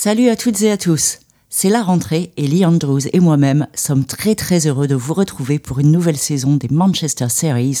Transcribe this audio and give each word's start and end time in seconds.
Salut 0.00 0.28
à 0.28 0.36
toutes 0.36 0.62
et 0.62 0.70
à 0.70 0.76
tous. 0.76 1.18
C'est 1.50 1.70
la 1.70 1.82
rentrée 1.82 2.30
et 2.36 2.46
Lee 2.46 2.64
Andrews 2.64 3.08
et 3.12 3.18
moi-même 3.18 3.66
sommes 3.74 4.04
très 4.04 4.36
très 4.36 4.68
heureux 4.68 4.86
de 4.86 4.94
vous 4.94 5.12
retrouver 5.12 5.58
pour 5.58 5.80
une 5.80 5.90
nouvelle 5.90 6.16
saison 6.16 6.54
des 6.54 6.68
Manchester 6.68 7.28
Series, 7.28 7.80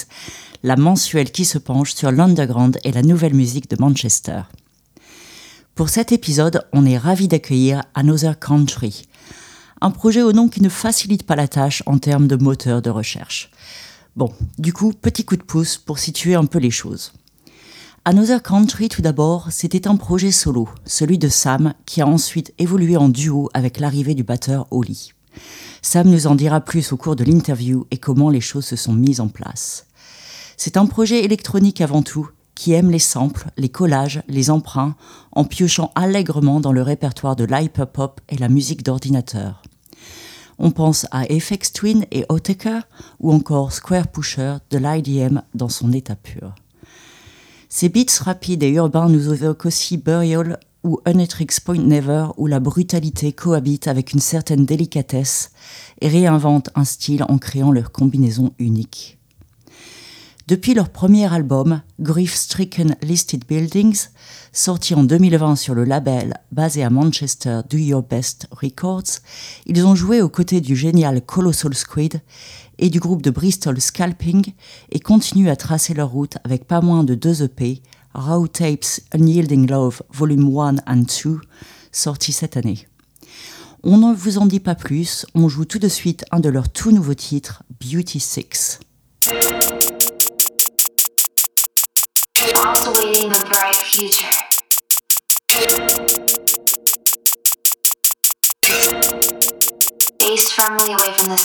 la 0.64 0.74
mensuelle 0.74 1.30
qui 1.30 1.44
se 1.44 1.58
penche 1.58 1.94
sur 1.94 2.10
l'underground 2.10 2.76
et 2.82 2.90
la 2.90 3.02
nouvelle 3.02 3.34
musique 3.34 3.70
de 3.70 3.76
Manchester. 3.78 4.40
Pour 5.76 5.90
cet 5.90 6.10
épisode, 6.10 6.66
on 6.72 6.86
est 6.86 6.98
ravi 6.98 7.28
d'accueillir 7.28 7.84
Another 7.94 8.36
Country, 8.36 9.06
un 9.80 9.92
projet 9.92 10.22
au 10.22 10.32
nom 10.32 10.48
qui 10.48 10.60
ne 10.60 10.68
facilite 10.68 11.22
pas 11.22 11.36
la 11.36 11.46
tâche 11.46 11.84
en 11.86 11.98
termes 11.98 12.26
de 12.26 12.34
moteur 12.34 12.82
de 12.82 12.90
recherche. 12.90 13.52
Bon, 14.16 14.32
du 14.58 14.72
coup, 14.72 14.92
petit 14.92 15.24
coup 15.24 15.36
de 15.36 15.44
pouce 15.44 15.76
pour 15.76 16.00
situer 16.00 16.34
un 16.34 16.46
peu 16.46 16.58
les 16.58 16.72
choses. 16.72 17.12
Another 18.10 18.42
Country, 18.42 18.88
tout 18.88 19.02
d'abord, 19.02 19.48
c'était 19.50 19.86
un 19.86 19.96
projet 19.96 20.30
solo, 20.30 20.66
celui 20.86 21.18
de 21.18 21.28
Sam, 21.28 21.74
qui 21.84 22.00
a 22.00 22.06
ensuite 22.06 22.54
évolué 22.56 22.96
en 22.96 23.10
duo 23.10 23.50
avec 23.52 23.78
l'arrivée 23.78 24.14
du 24.14 24.22
batteur 24.22 24.66
Oli. 24.70 25.12
Sam 25.82 26.08
nous 26.08 26.26
en 26.26 26.34
dira 26.34 26.62
plus 26.62 26.90
au 26.90 26.96
cours 26.96 27.16
de 27.16 27.24
l'interview 27.24 27.86
et 27.90 27.98
comment 27.98 28.30
les 28.30 28.40
choses 28.40 28.64
se 28.64 28.76
sont 28.76 28.94
mises 28.94 29.20
en 29.20 29.28
place. 29.28 29.84
C'est 30.56 30.78
un 30.78 30.86
projet 30.86 31.22
électronique 31.22 31.82
avant 31.82 32.00
tout, 32.00 32.30
qui 32.54 32.72
aime 32.72 32.90
les 32.90 32.98
samples, 32.98 33.50
les 33.58 33.68
collages, 33.68 34.22
les 34.26 34.48
emprunts, 34.48 34.96
en 35.32 35.44
piochant 35.44 35.92
allègrement 35.94 36.60
dans 36.60 36.72
le 36.72 36.80
répertoire 36.80 37.36
de 37.36 37.44
l'hyperpop 37.44 38.22
et 38.30 38.38
la 38.38 38.48
musique 38.48 38.84
d'ordinateur. 38.84 39.62
On 40.58 40.70
pense 40.70 41.06
à 41.10 41.24
FX 41.24 41.74
Twin 41.74 42.06
et 42.10 42.24
Otaker, 42.30 42.80
ou 43.20 43.34
encore 43.34 43.70
Square 43.70 44.08
Pusher 44.08 44.56
de 44.70 44.78
l'IDM 44.78 45.42
dans 45.54 45.68
son 45.68 45.92
état 45.92 46.16
pur. 46.16 46.54
Ces 47.70 47.90
beats 47.90 48.22
rapides 48.22 48.62
et 48.62 48.70
urbains 48.70 49.10
nous 49.10 49.32
évoquent 49.32 49.66
aussi 49.66 49.98
Burial 49.98 50.58
ou 50.84 51.00
Unetrix 51.06 51.48
Point 51.62 51.82
Never 51.82 52.28
où 52.38 52.46
la 52.46 52.60
brutalité 52.60 53.32
cohabite 53.32 53.88
avec 53.88 54.14
une 54.14 54.20
certaine 54.20 54.64
délicatesse 54.64 55.50
et 56.00 56.08
réinvente 56.08 56.70
un 56.74 56.84
style 56.84 57.24
en 57.28 57.36
créant 57.36 57.70
leur 57.70 57.92
combinaison 57.92 58.52
unique. 58.58 59.18
Depuis 60.46 60.72
leur 60.72 60.88
premier 60.88 61.30
album, 61.30 61.82
Grief 62.00 62.34
Stricken 62.34 62.96
Listed 63.02 63.44
Buildings, 63.46 64.06
sorti 64.50 64.94
en 64.94 65.04
2020 65.04 65.56
sur 65.56 65.74
le 65.74 65.84
label 65.84 66.40
basé 66.52 66.82
à 66.82 66.88
Manchester 66.88 67.60
Do 67.68 67.76
Your 67.76 68.02
Best 68.02 68.46
Records, 68.50 69.20
ils 69.66 69.84
ont 69.84 69.94
joué 69.94 70.22
aux 70.22 70.30
côtés 70.30 70.62
du 70.62 70.74
génial 70.74 71.20
Colossal 71.20 71.74
Squid 71.74 72.22
et 72.78 72.90
du 72.90 73.00
groupe 73.00 73.22
de 73.22 73.30
Bristol 73.30 73.80
Scalping 73.80 74.52
et 74.90 75.00
continuent 75.00 75.50
à 75.50 75.56
tracer 75.56 75.94
leur 75.94 76.10
route 76.10 76.38
avec 76.44 76.66
pas 76.66 76.80
moins 76.80 77.04
de 77.04 77.14
deux 77.14 77.42
EP, 77.42 77.82
Raw 78.14 78.46
Tapes 78.48 79.00
Unyielding 79.14 79.68
Love 79.68 80.02
Volume 80.10 80.58
1 80.58 80.76
and 80.86 81.04
2, 81.24 81.40
sortis 81.92 82.32
cette 82.32 82.56
année. 82.56 82.86
On 83.82 83.98
ne 83.98 84.14
vous 84.14 84.38
en 84.38 84.46
dit 84.46 84.60
pas 84.60 84.74
plus, 84.74 85.26
on 85.34 85.48
joue 85.48 85.64
tout 85.64 85.78
de 85.78 85.88
suite 85.88 86.24
un 86.32 86.40
de 86.40 86.48
leurs 86.48 86.68
tout 86.68 86.90
nouveaux 86.90 87.14
titres, 87.14 87.62
Beauty 87.80 88.20
6. 88.20 88.80
Face 100.28 100.52
firmly 100.52 100.92
away 100.92 101.10
from 101.14 101.30
the 101.30 101.38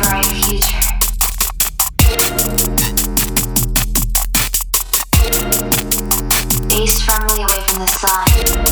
bright 0.00 0.24
future. 0.24 0.80
Face 6.70 6.98
firmly 7.02 7.42
away 7.42 7.60
from 7.66 7.78
the 7.78 7.86
sun. 7.86 8.67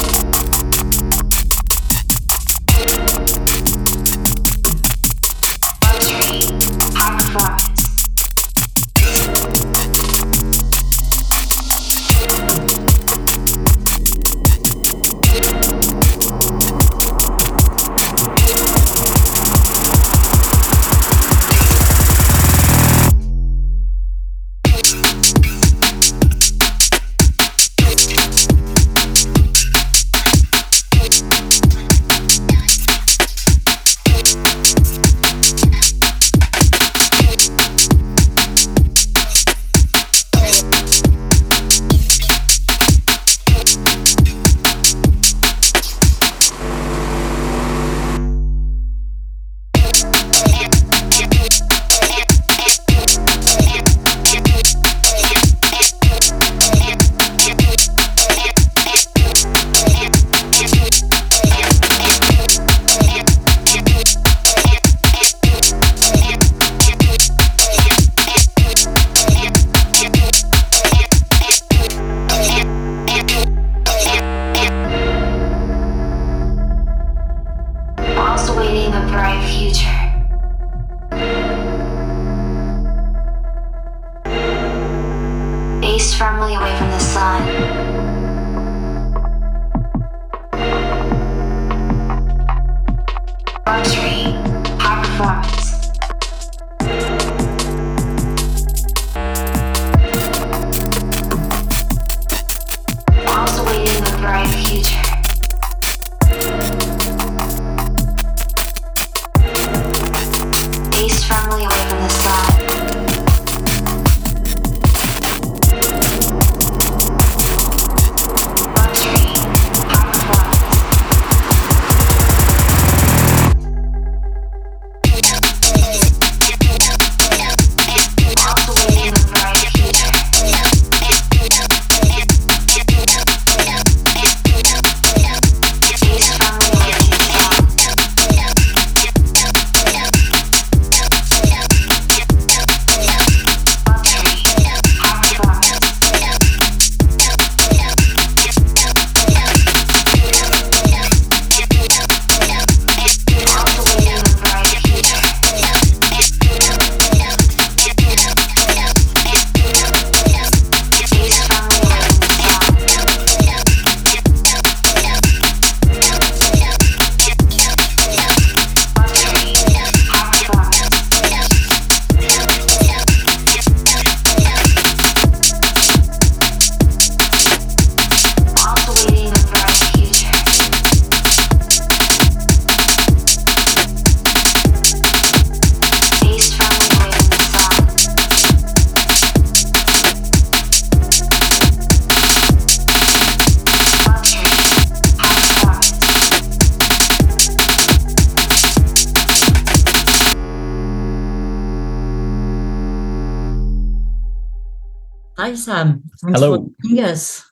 Hi, 205.39 205.55
Sam. 205.55 206.03
Thanks 206.23 206.41
Hello. 206.41 206.73
Yes. 206.83 207.45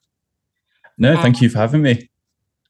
No, 0.97 1.21
thank 1.21 1.43
you 1.43 1.51
for 1.51 1.59
having 1.59 1.83
me. 1.83 2.09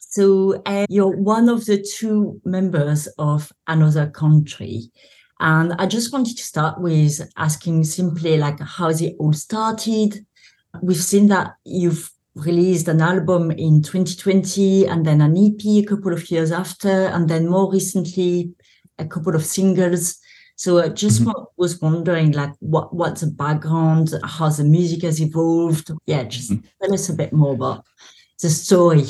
So, 0.01 0.61
uh, 0.67 0.87
you're 0.89 1.17
one 1.17 1.49
of 1.49 1.67
the 1.67 1.87
two 1.97 2.41
members 2.45 3.07
of 3.17 3.53
Another 3.69 4.09
Country. 4.09 4.91
And 5.39 5.73
I 5.75 5.87
just 5.87 6.13
wanted 6.13 6.37
to 6.37 6.43
start 6.43 6.81
with 6.81 7.21
asking 7.37 7.85
simply, 7.85 8.39
like, 8.39 8.59
how 8.59 8.89
it 8.89 9.15
all 9.21 9.33
started. 9.33 10.27
We've 10.83 10.97
seen 10.97 11.29
that 11.29 11.55
you've 11.65 12.11
released 12.35 12.89
an 12.89 13.01
album 13.01 13.53
in 13.53 13.83
2020 13.83 14.87
and 14.87 15.07
then 15.07 15.21
an 15.21 15.37
EP 15.37 15.65
a 15.65 15.87
couple 15.87 16.13
of 16.13 16.29
years 16.29 16.51
after, 16.51 17.07
and 17.07 17.29
then 17.29 17.47
more 17.47 17.71
recently, 17.71 18.53
a 18.99 19.05
couple 19.05 19.37
of 19.37 19.45
singles. 19.45 20.19
So 20.56 20.79
I 20.79 20.89
just 20.89 21.23
mm-hmm. 21.23 21.43
was 21.56 21.81
wondering, 21.81 22.33
like, 22.33 22.53
what 22.61 22.95
what's 22.95 23.23
the 23.23 23.27
background, 23.27 24.15
how 24.25 24.49
the 24.51 24.65
music 24.65 25.03
has 25.03 25.21
evolved? 25.21 25.91
Yeah, 26.06 26.23
just 26.25 26.53
mm-hmm. 26.53 26.67
tell 26.83 26.95
us 26.95 27.09
a 27.09 27.15
bit 27.15 27.33
more 27.33 27.55
about 27.55 27.85
the 28.41 28.51
story. 28.51 29.05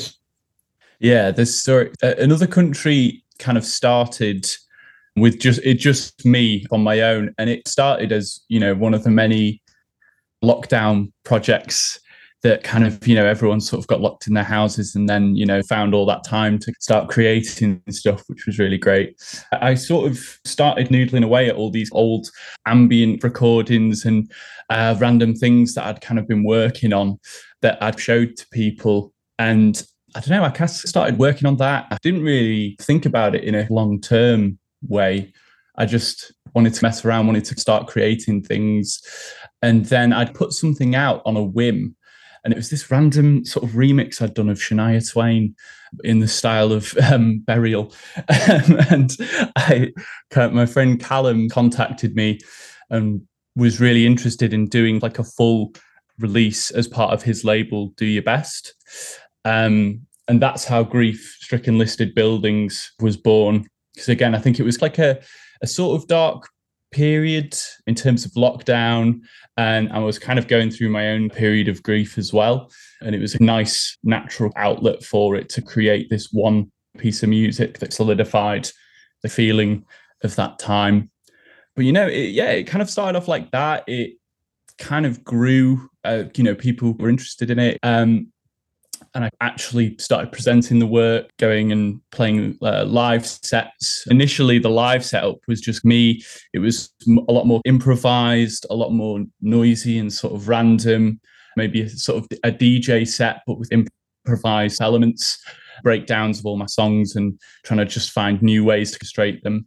Yeah, 0.99 1.31
the 1.31 1.45
story. 1.45 1.91
Uh, 2.01 2.15
another 2.17 2.47
country 2.47 3.23
kind 3.37 3.57
of 3.57 3.65
started 3.65 4.47
with 5.15 5.39
just 5.39 5.59
it 5.63 5.75
just 5.75 6.25
me 6.25 6.65
on 6.71 6.81
my 6.81 7.01
own, 7.01 7.33
and 7.37 7.49
it 7.49 7.67
started 7.67 8.11
as 8.11 8.39
you 8.47 8.59
know 8.59 8.73
one 8.73 8.93
of 8.93 9.03
the 9.03 9.11
many 9.11 9.61
lockdown 10.43 11.11
projects 11.23 11.99
that 12.45 12.63
kind 12.63 12.85
of 12.85 13.07
you 13.07 13.15
know 13.15 13.25
everyone 13.25 13.59
sort 13.59 13.79
of 13.79 13.87
got 13.87 14.01
locked 14.01 14.27
in 14.27 14.35
their 14.35 14.43
houses 14.43 14.93
and 14.93 15.09
then 15.09 15.35
you 15.35 15.47
know 15.47 15.63
found 15.63 15.95
all 15.95 16.05
that 16.05 16.23
time 16.23 16.59
to 16.59 16.71
start 16.79 17.09
creating 17.09 17.81
stuff 17.89 18.21
which 18.27 18.45
was 18.45 18.59
really 18.59 18.77
great. 18.77 19.19
I 19.51 19.73
sort 19.73 20.11
of 20.11 20.19
started 20.45 20.89
noodling 20.89 21.25
away 21.25 21.49
at 21.49 21.55
all 21.55 21.71
these 21.71 21.89
old 21.91 22.29
ambient 22.67 23.23
recordings 23.23 24.05
and 24.05 24.31
uh, 24.69 24.95
random 24.99 25.33
things 25.33 25.73
that 25.73 25.87
i'd 25.87 26.01
kind 26.01 26.19
of 26.19 26.27
been 26.27 26.43
working 26.43 26.93
on 26.93 27.19
that 27.63 27.81
i'd 27.81 27.99
showed 27.99 28.37
to 28.37 28.47
people. 28.51 29.11
And 29.39 29.83
i 30.15 30.19
don't 30.19 30.29
know 30.29 30.43
i 30.43 30.49
kind 30.49 30.69
of 30.69 30.75
started 30.75 31.17
working 31.17 31.47
on 31.47 31.57
that. 31.57 31.87
I 31.89 31.97
didn't 32.03 32.21
really 32.21 32.77
think 32.79 33.07
about 33.07 33.33
it 33.33 33.43
in 33.43 33.55
a 33.55 33.67
long 33.71 33.99
term 33.99 34.59
way. 34.87 35.33
I 35.77 35.87
just 35.87 36.31
wanted 36.53 36.75
to 36.75 36.83
mess 36.83 37.03
around 37.03 37.25
wanted 37.25 37.45
to 37.45 37.59
start 37.59 37.87
creating 37.87 38.43
things. 38.43 39.01
And 39.63 39.85
then 39.85 40.13
I'd 40.13 40.35
put 40.35 40.53
something 40.53 40.93
out 40.93 41.23
on 41.25 41.35
a 41.37 41.43
whim 41.43 41.95
and 42.45 42.53
it 42.53 42.57
was 42.57 42.69
this 42.69 42.91
random 42.91 43.43
sort 43.43 43.67
of 43.67 43.71
remix 43.71 44.21
I'd 44.21 44.35
done 44.35 44.49
of 44.49 44.59
Shania 44.59 45.11
Twain 45.11 45.55
in 46.03 46.19
the 46.19 46.27
style 46.27 46.71
of 46.71 46.95
um, 47.11 47.39
Burial. 47.39 47.91
and 48.29 49.17
I, 49.55 49.91
my 50.35 50.67
friend 50.67 50.99
Callum 50.99 51.49
contacted 51.49 52.15
me 52.15 52.39
and 52.91 53.23
was 53.55 53.81
really 53.81 54.05
interested 54.05 54.53
in 54.53 54.67
doing 54.67 54.99
like 54.99 55.17
a 55.17 55.23
full 55.23 55.73
release 56.19 56.69
as 56.69 56.87
part 56.87 57.13
of 57.13 57.23
his 57.23 57.43
label, 57.43 57.87
Do 57.97 58.05
Your 58.05 58.23
Best. 58.23 58.75
Um, 59.43 60.01
and 60.27 60.39
that's 60.39 60.65
how 60.65 60.83
Grief 60.83 61.37
Stricken 61.39 61.79
Listed 61.79 62.13
Buildings 62.13 62.91
was 62.99 63.17
born. 63.17 63.65
Because 63.95 64.09
again, 64.09 64.35
I 64.35 64.39
think 64.39 64.59
it 64.59 64.63
was 64.63 64.83
like 64.83 64.99
a, 64.99 65.19
a 65.63 65.67
sort 65.67 65.99
of 65.99 66.07
dark 66.07 66.47
period 66.95 67.53
in 67.87 67.93
terms 67.93 68.25
of 68.25 68.31
lockdown 68.31 69.19
and 69.57 69.91
I 69.91 69.99
was 69.99 70.17
kind 70.17 70.39
of 70.39 70.47
going 70.47 70.71
through 70.71 70.89
my 70.89 71.09
own 71.09 71.29
period 71.29 71.67
of 71.67 71.83
grief 71.83 72.17
as 72.17 72.31
well. 72.31 72.71
And 73.01 73.13
it 73.13 73.19
was 73.19 73.35
a 73.35 73.43
nice 73.43 73.97
natural 74.03 74.51
outlet 74.55 75.03
for 75.03 75.35
it 75.35 75.49
to 75.49 75.61
create 75.61 76.09
this 76.09 76.29
one 76.31 76.71
piece 76.97 77.21
of 77.21 77.29
music 77.29 77.79
that 77.79 77.93
solidified 77.93 78.69
the 79.23 79.29
feeling 79.29 79.85
of 80.23 80.35
that 80.37 80.57
time. 80.57 81.11
But 81.75 81.83
you 81.83 81.91
know, 81.91 82.07
it, 82.07 82.29
yeah, 82.29 82.51
it 82.51 82.63
kind 82.63 82.81
of 82.81 82.89
started 82.89 83.17
off 83.17 83.27
like 83.27 83.51
that. 83.51 83.83
It 83.87 84.13
kind 84.77 85.05
of 85.05 85.23
grew. 85.23 85.89
Uh, 86.05 86.25
you 86.35 86.43
know, 86.43 86.55
people 86.55 86.93
were 86.93 87.09
interested 87.09 87.49
in 87.49 87.59
it. 87.59 87.77
Um, 87.83 88.31
and 89.15 89.23
I 89.23 89.29
actually 89.39 89.95
started 89.97 90.33
presenting 90.33 90.79
the 90.79 90.85
work, 90.85 91.29
going 91.39 91.71
and 91.71 92.01
playing 92.11 92.57
uh, 92.61 92.83
live 92.85 93.25
sets. 93.25 94.05
Initially, 94.07 94.59
the 94.59 94.69
live 94.69 95.05
setup 95.05 95.37
was 95.47 95.61
just 95.61 95.85
me. 95.85 96.21
It 96.53 96.59
was 96.59 96.93
a 97.07 97.31
lot 97.31 97.45
more 97.45 97.61
improvised, 97.65 98.67
a 98.69 98.75
lot 98.75 98.91
more 98.91 99.23
noisy 99.41 99.97
and 99.97 100.11
sort 100.11 100.33
of 100.33 100.49
random. 100.49 101.21
Maybe 101.55 101.81
a 101.81 101.89
sort 101.89 102.17
of 102.17 102.37
a 102.43 102.51
DJ 102.51 103.07
set, 103.07 103.41
but 103.47 103.57
with 103.57 103.71
improvised 103.71 104.81
elements, 104.81 105.41
breakdowns 105.81 106.39
of 106.39 106.45
all 106.45 106.57
my 106.57 106.65
songs, 106.65 107.15
and 107.15 107.39
trying 107.63 107.77
to 107.77 107.85
just 107.85 108.11
find 108.11 108.41
new 108.41 108.65
ways 108.65 108.91
to 108.91 108.99
orchestrate 108.99 109.41
them. 109.43 109.65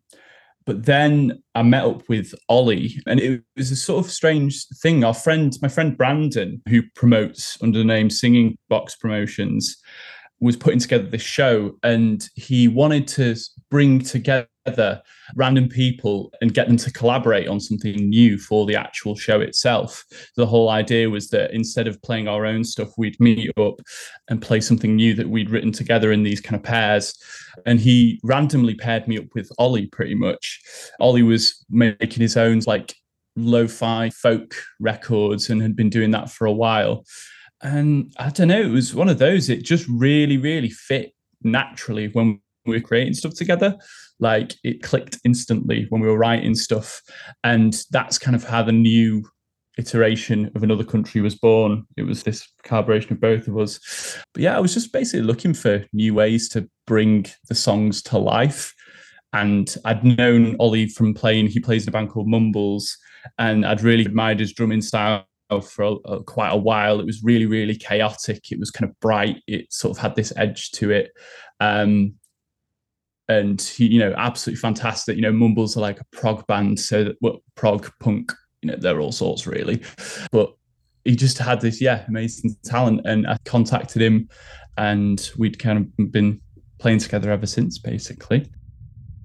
But 0.69 0.85
then 0.85 1.43
I 1.55 1.63
met 1.63 1.85
up 1.85 2.07
with 2.11 2.35
Ollie, 2.51 3.01
and 3.07 3.19
it 3.19 3.43
was 3.57 3.71
a 3.71 3.77
sort 3.77 4.05
of 4.05 4.13
strange 4.13 4.67
thing. 4.83 5.03
Our 5.03 5.15
friend, 5.15 5.57
my 5.63 5.69
friend 5.69 5.97
Brandon, 5.97 6.61
who 6.69 6.83
promotes 6.95 7.57
under 7.63 7.79
the 7.79 7.87
name 7.87 8.11
Singing 8.11 8.59
Box 8.69 8.95
Promotions, 8.95 9.79
was 10.41 10.57
putting 10.57 10.79
together 10.79 11.07
this 11.09 11.23
show, 11.23 11.77
and 11.83 12.29
he 12.35 12.69
wanted 12.69 13.09
to 13.09 13.37
bring 13.71 14.01
together 14.01 14.47
random 15.35 15.69
people 15.69 16.33
and 16.41 16.55
get 16.55 16.69
them 16.69 16.77
to 16.77 16.93
collaborate 16.93 17.49
on 17.49 17.59
something 17.59 17.97
new 18.09 18.39
for 18.39 18.67
the 18.67 18.77
actual 18.77 19.17
show 19.17 19.41
itself. 19.41 20.05
The 20.37 20.47
whole 20.47 20.69
idea 20.69 21.09
was 21.11 21.29
that 21.31 21.53
instead 21.53 21.89
of 21.89 22.01
playing 22.03 22.29
our 22.29 22.47
own 22.47 22.65
stuff, 22.65 22.91
we'd 22.99 23.19
meet 23.19 23.51
up 23.59 23.81
and 24.29 24.43
play 24.43 24.61
something 24.61 24.95
new 24.95 25.15
that 25.15 25.29
we'd 25.29 25.51
written 25.51 25.73
together 25.73 26.13
in 26.13 26.23
these 26.23 26.41
kind 26.41 26.57
of 26.57 26.63
pairs. 26.63 27.15
And 27.67 27.81
he 27.81 28.21
randomly 28.23 28.75
paired 28.75 29.09
me 29.09 29.19
up 29.19 29.27
with 29.35 29.51
Ollie 29.59 29.87
pretty 29.87 30.15
much. 30.15 30.61
Ollie 31.01 31.23
was 31.23 31.65
making 31.71 32.21
his 32.21 32.37
own 32.37 32.61
like 32.67 32.95
lo-fi 33.37 34.11
folk 34.11 34.55
records 34.81 35.49
and 35.49 35.63
had 35.63 35.77
been 35.77 35.91
doing 35.91 36.11
that 36.11 36.31
for 36.31 36.47
a 36.47 36.53
while. 36.53 37.05
And 37.63 38.13
I 38.19 38.31
don't 38.31 38.49
know, 38.49 38.61
it 38.61 38.71
was 38.71 38.95
one 38.95 39.09
of 39.09 39.19
those, 39.19 39.49
it 39.49 39.65
just 39.65 39.87
really, 39.89 40.37
really 40.37 40.71
fit 40.71 41.13
naturally 41.43 42.09
when 42.09 42.41
we 42.67 42.77
were 42.77 42.81
creating 42.81 43.15
stuff 43.15 43.35
together. 43.35 43.77
Like 44.21 44.55
it 44.65 44.83
clicked 44.83 45.19
instantly 45.25 45.87
when 45.91 46.01
we 46.01 46.09
were 46.09 46.19
writing 46.19 46.55
stuff. 46.55 47.01
And 47.45 47.77
that's 47.91 48.19
kind 48.19 48.37
of 48.37 48.45
how 48.45 48.63
the 48.63 48.73
new 48.73 49.25
iteration 49.79 50.51
of 50.55 50.63
another 50.63 50.85
country 50.85 51.21
was 51.21 51.37
born. 51.37 51.85
It 51.97 52.03
was 52.03 52.25
this 52.25 52.47
collaboration 52.65 53.13
of 53.13 53.21
both 53.21 53.47
of 53.49 53.57
us. 53.57 53.79
But 54.35 54.43
yeah 54.43 54.57
i 54.57 54.61
was 54.61 54.75
just 54.75 54.93
basically 54.93 55.23
looking 55.23 55.55
for 55.55 55.85
new 55.93 56.15
ways 56.15 56.49
to 56.51 56.69
bring 56.87 57.27
the 57.49 57.55
songs 57.55 58.03
to 58.05 58.19
life. 58.19 58.75
And 59.33 59.75
i'd 59.85 60.05
known 60.05 60.57
ollie 60.59 60.89
from 60.89 61.15
playing 61.15 61.49
he 61.49 61.61
plays 61.61 61.85
in 61.85 61.91
a 61.91 61.93
band 61.93 62.11
called 62.11 62.29
mumbles. 62.29 62.97
And 63.39 63.65
i'd 63.65 63.83
really 63.83 64.05
admired 64.05 64.41
his 64.41 64.53
drumming 64.53 64.83
style 64.83 65.28
for 65.61 65.85
a, 65.85 65.93
a, 66.11 66.23
quite 66.23 66.51
a 66.51 66.57
while 66.57 67.01
it 67.01 67.07
was 67.07 67.23
really 67.23 67.47
really 67.47 67.75
chaotic 67.75 68.53
it 68.53 68.59
was 68.59 68.71
kind 68.71 68.89
of 68.89 69.01
bright 69.01 69.37
it 69.47 69.73
sort 69.73 69.97
of 69.97 70.01
had 70.01 70.15
this 70.15 70.33
edge 70.37 70.71
to 70.73 70.91
it 70.91 71.11
um, 71.61 72.15
and 73.29 73.61
he, 73.61 73.87
you 73.87 73.99
know, 73.99 74.15
absolutely 74.17 74.61
fantastic. 74.61 75.17
You 75.17 75.23
know, 75.23 75.33
Mumbles 75.33 75.77
are 75.77 75.81
like 75.81 76.01
a 76.01 76.05
prog 76.17 76.47
band, 76.47 76.81
so 76.81 77.05
that 77.05 77.17
well, 77.21 77.39
prog 77.55 77.91
punk, 78.01 78.33
you 78.63 78.71
know, 78.71 78.77
they're 78.77 79.01
all 79.01 79.13
sorts 79.13 79.47
really. 79.47 79.83
But 80.33 80.55
he 81.05 81.15
just 81.15 81.39
had 81.39 81.61
this, 81.61 81.81
yeah, 81.81 82.05
amazing 82.09 82.57
talent, 82.65 83.03
and 83.05 83.27
I 83.27 83.37
contacted 83.45 84.01
him, 84.03 84.29
and 84.77 85.31
we'd 85.37 85.59
kind 85.59 85.79
of 85.79 86.13
been 86.13 86.41
playing 86.79 86.99
together 86.99 87.31
ever 87.31 87.47
since, 87.47 87.79
basically. 87.79 88.49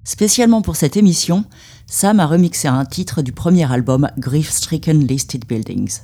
Spécialement 0.06 0.60
pour 0.60 0.76
cette 0.76 0.98
émission, 0.98 1.46
Sam 1.86 2.20
a 2.20 2.26
remixé 2.26 2.68
un 2.68 2.84
titre 2.84 3.22
du 3.22 3.32
premier 3.32 3.64
album 3.64 4.10
Grief 4.18 4.50
Stricken 4.50 5.06
Listed 5.06 5.46
Buildings. 5.46 6.02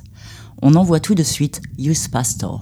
On 0.62 0.74
envoie 0.74 1.00
tout 1.00 1.14
de 1.14 1.22
suite 1.22 1.62
Youth 1.78 2.08
Pastor. 2.12 2.60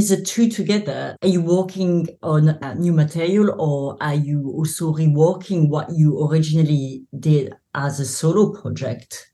When 0.00 0.04
is 0.04 0.16
the 0.16 0.24
two 0.24 0.48
together? 0.48 1.14
Are 1.20 1.28
you 1.28 1.42
working 1.42 2.08
on 2.22 2.58
new 2.78 2.92
material 2.92 3.54
or 3.60 3.98
are 4.00 4.14
you 4.14 4.50
also 4.56 4.94
reworking 4.94 5.68
what 5.68 5.90
you 5.90 6.26
originally 6.26 7.04
did 7.18 7.52
as 7.74 8.00
a 8.00 8.06
solo 8.06 8.50
project? 8.58 9.30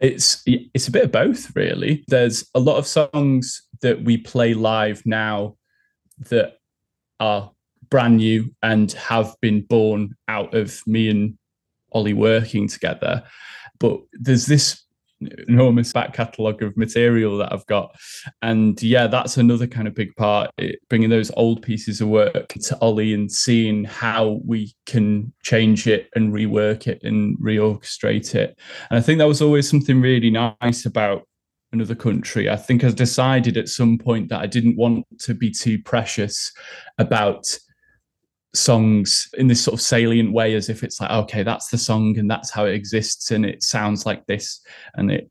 It's 0.00 0.42
it's 0.46 0.86
a 0.88 0.90
bit 0.90 1.04
of 1.04 1.12
both, 1.12 1.56
really. 1.56 2.04
There's 2.08 2.44
a 2.54 2.60
lot 2.60 2.76
of 2.76 2.86
songs 2.86 3.62
that 3.80 4.04
we 4.04 4.18
play 4.18 4.52
live 4.52 5.02
now 5.06 5.56
that 6.28 6.58
are 7.18 7.50
brand 7.88 8.18
new 8.18 8.54
and 8.62 8.92
have 8.92 9.34
been 9.40 9.64
born 9.64 10.14
out 10.28 10.52
of 10.52 10.82
me 10.86 11.08
and 11.08 11.38
Ollie 11.92 12.12
working 12.12 12.68
together. 12.68 13.22
But 13.78 14.00
there's 14.12 14.44
this 14.44 14.83
enormous 15.48 15.92
back 15.92 16.12
catalogue 16.12 16.62
of 16.62 16.76
material 16.76 17.38
that 17.38 17.52
I've 17.52 17.66
got. 17.66 17.94
And 18.42 18.80
yeah, 18.82 19.06
that's 19.06 19.36
another 19.36 19.66
kind 19.66 19.88
of 19.88 19.94
big 19.94 20.14
part, 20.16 20.50
it, 20.58 20.80
bringing 20.88 21.10
those 21.10 21.30
old 21.36 21.62
pieces 21.62 22.00
of 22.00 22.08
work 22.08 22.48
to 22.48 22.78
Ollie 22.80 23.14
and 23.14 23.30
seeing 23.30 23.84
how 23.84 24.40
we 24.44 24.74
can 24.86 25.32
change 25.42 25.86
it 25.86 26.08
and 26.14 26.32
rework 26.32 26.86
it 26.86 27.02
and 27.02 27.38
reorchestrate 27.38 28.34
it. 28.34 28.58
And 28.90 28.98
I 28.98 29.02
think 29.02 29.18
that 29.18 29.28
was 29.28 29.42
always 29.42 29.68
something 29.68 30.00
really 30.00 30.30
nice 30.30 30.86
about 30.86 31.22
another 31.72 31.94
country. 31.94 32.48
I 32.48 32.56
think 32.56 32.84
I 32.84 32.90
decided 32.90 33.56
at 33.56 33.68
some 33.68 33.98
point 33.98 34.28
that 34.28 34.40
I 34.40 34.46
didn't 34.46 34.76
want 34.76 35.06
to 35.20 35.34
be 35.34 35.50
too 35.50 35.82
precious 35.82 36.52
about 36.98 37.58
songs 38.54 39.28
in 39.34 39.48
this 39.48 39.62
sort 39.62 39.74
of 39.74 39.80
salient 39.80 40.32
way 40.32 40.54
as 40.54 40.68
if 40.68 40.84
it's 40.84 41.00
like 41.00 41.10
okay 41.10 41.42
that's 41.42 41.68
the 41.70 41.78
song 41.78 42.16
and 42.18 42.30
that's 42.30 42.50
how 42.52 42.64
it 42.64 42.74
exists 42.74 43.32
and 43.32 43.44
it 43.44 43.62
sounds 43.64 44.06
like 44.06 44.24
this 44.26 44.60
and 44.94 45.10
it 45.10 45.28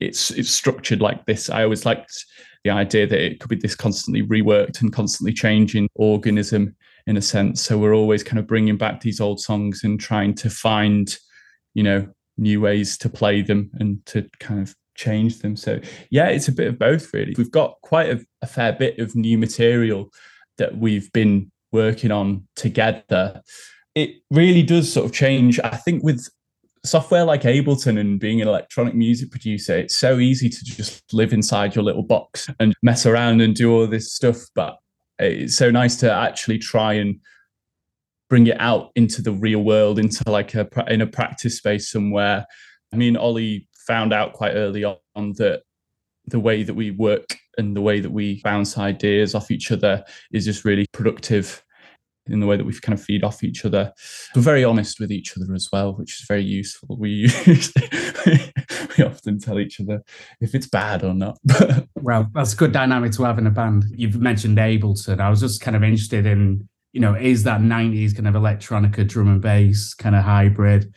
it's 0.00 0.30
it's 0.30 0.50
structured 0.50 1.00
like 1.00 1.24
this. 1.26 1.50
I 1.50 1.64
always 1.64 1.84
liked 1.84 2.24
the 2.64 2.70
idea 2.70 3.06
that 3.06 3.20
it 3.20 3.40
could 3.40 3.50
be 3.50 3.56
this 3.56 3.74
constantly 3.74 4.22
reworked 4.22 4.80
and 4.80 4.92
constantly 4.92 5.32
changing 5.32 5.88
organism 5.94 6.76
in 7.06 7.16
a 7.16 7.22
sense. 7.22 7.62
So 7.62 7.78
we're 7.78 7.94
always 7.94 8.22
kind 8.22 8.38
of 8.38 8.46
bringing 8.46 8.76
back 8.76 9.00
these 9.00 9.20
old 9.20 9.40
songs 9.40 9.82
and 9.84 9.98
trying 9.98 10.34
to 10.36 10.50
find 10.50 11.16
you 11.74 11.82
know 11.82 12.06
new 12.36 12.60
ways 12.60 12.96
to 12.98 13.08
play 13.08 13.42
them 13.42 13.70
and 13.74 14.04
to 14.06 14.28
kind 14.40 14.60
of 14.60 14.74
change 14.94 15.40
them. 15.40 15.56
So 15.56 15.80
yeah 16.10 16.28
it's 16.28 16.48
a 16.48 16.52
bit 16.52 16.68
of 16.68 16.78
both 16.78 17.12
really. 17.12 17.34
We've 17.36 17.50
got 17.50 17.74
quite 17.82 18.10
a, 18.10 18.20
a 18.42 18.46
fair 18.46 18.72
bit 18.72 18.98
of 18.98 19.14
new 19.16 19.38
material 19.38 20.10
that 20.58 20.76
we've 20.76 21.10
been 21.12 21.50
working 21.72 22.10
on 22.10 22.46
together, 22.56 23.42
it 23.94 24.16
really 24.30 24.62
does 24.62 24.92
sort 24.92 25.06
of 25.06 25.12
change. 25.12 25.58
I 25.60 25.76
think 25.76 26.02
with 26.02 26.26
software 26.84 27.24
like 27.24 27.42
Ableton 27.42 27.98
and 27.98 28.20
being 28.20 28.40
an 28.40 28.48
electronic 28.48 28.94
music 28.94 29.30
producer, 29.30 29.76
it's 29.76 29.96
so 29.96 30.18
easy 30.18 30.48
to 30.48 30.64
just 30.64 31.12
live 31.12 31.32
inside 31.32 31.74
your 31.74 31.84
little 31.84 32.02
box 32.02 32.48
and 32.60 32.74
mess 32.82 33.06
around 33.06 33.40
and 33.40 33.54
do 33.54 33.72
all 33.72 33.86
this 33.86 34.12
stuff. 34.12 34.38
But 34.54 34.76
it's 35.18 35.56
so 35.56 35.70
nice 35.70 35.96
to 35.96 36.12
actually 36.12 36.58
try 36.58 36.94
and 36.94 37.20
bring 38.28 38.46
it 38.46 38.60
out 38.60 38.90
into 38.94 39.22
the 39.22 39.32
real 39.32 39.62
world, 39.62 39.98
into 39.98 40.22
like 40.26 40.54
a 40.54 40.68
in 40.92 41.00
a 41.00 41.06
practice 41.06 41.56
space 41.56 41.90
somewhere. 41.90 42.46
I 42.92 42.96
mean, 42.96 43.16
Ollie 43.16 43.68
found 43.86 44.12
out 44.12 44.32
quite 44.32 44.52
early 44.52 44.84
on 44.84 45.32
that 45.38 45.62
the 46.26 46.40
way 46.40 46.62
that 46.62 46.74
we 46.74 46.90
work 46.90 47.26
and 47.58 47.76
the 47.76 47.82
way 47.82 48.00
that 48.00 48.10
we 48.10 48.40
bounce 48.42 48.78
ideas 48.78 49.34
off 49.34 49.50
each 49.50 49.70
other 49.70 50.04
is 50.32 50.44
just 50.44 50.64
really 50.64 50.86
productive 50.92 51.62
in 52.28 52.40
the 52.40 52.46
way 52.46 52.56
that 52.56 52.64
we 52.64 52.78
kind 52.78 52.96
of 52.98 53.04
feed 53.04 53.24
off 53.24 53.42
each 53.42 53.64
other. 53.64 53.92
We're 54.34 54.42
very 54.42 54.64
honest 54.64 55.00
with 55.00 55.10
each 55.10 55.36
other 55.36 55.52
as 55.54 55.68
well, 55.72 55.94
which 55.94 56.20
is 56.20 56.26
very 56.26 56.44
useful. 56.44 56.96
We 56.98 57.10
use, 57.10 57.72
we 58.98 59.04
often 59.04 59.38
tell 59.40 59.58
each 59.58 59.80
other 59.80 60.02
if 60.40 60.54
it's 60.54 60.66
bad 60.66 61.04
or 61.04 61.14
not. 61.14 61.38
well, 61.96 62.28
that's 62.34 62.52
a 62.52 62.56
good 62.56 62.72
dynamic 62.72 63.12
to 63.12 63.24
have 63.24 63.38
in 63.38 63.46
a 63.46 63.50
band. 63.50 63.84
You've 63.96 64.20
mentioned 64.20 64.58
Ableton. 64.58 65.20
I 65.20 65.30
was 65.30 65.40
just 65.40 65.60
kind 65.60 65.76
of 65.76 65.82
interested 65.82 66.26
in, 66.26 66.68
you 66.92 67.00
know, 67.00 67.14
is 67.14 67.44
that 67.44 67.60
90s 67.60 68.14
kind 68.14 68.28
of 68.28 68.34
electronica 68.34 69.06
drum 69.06 69.28
and 69.28 69.40
bass 69.40 69.94
kind 69.94 70.14
of 70.14 70.22
hybrid? 70.22 70.92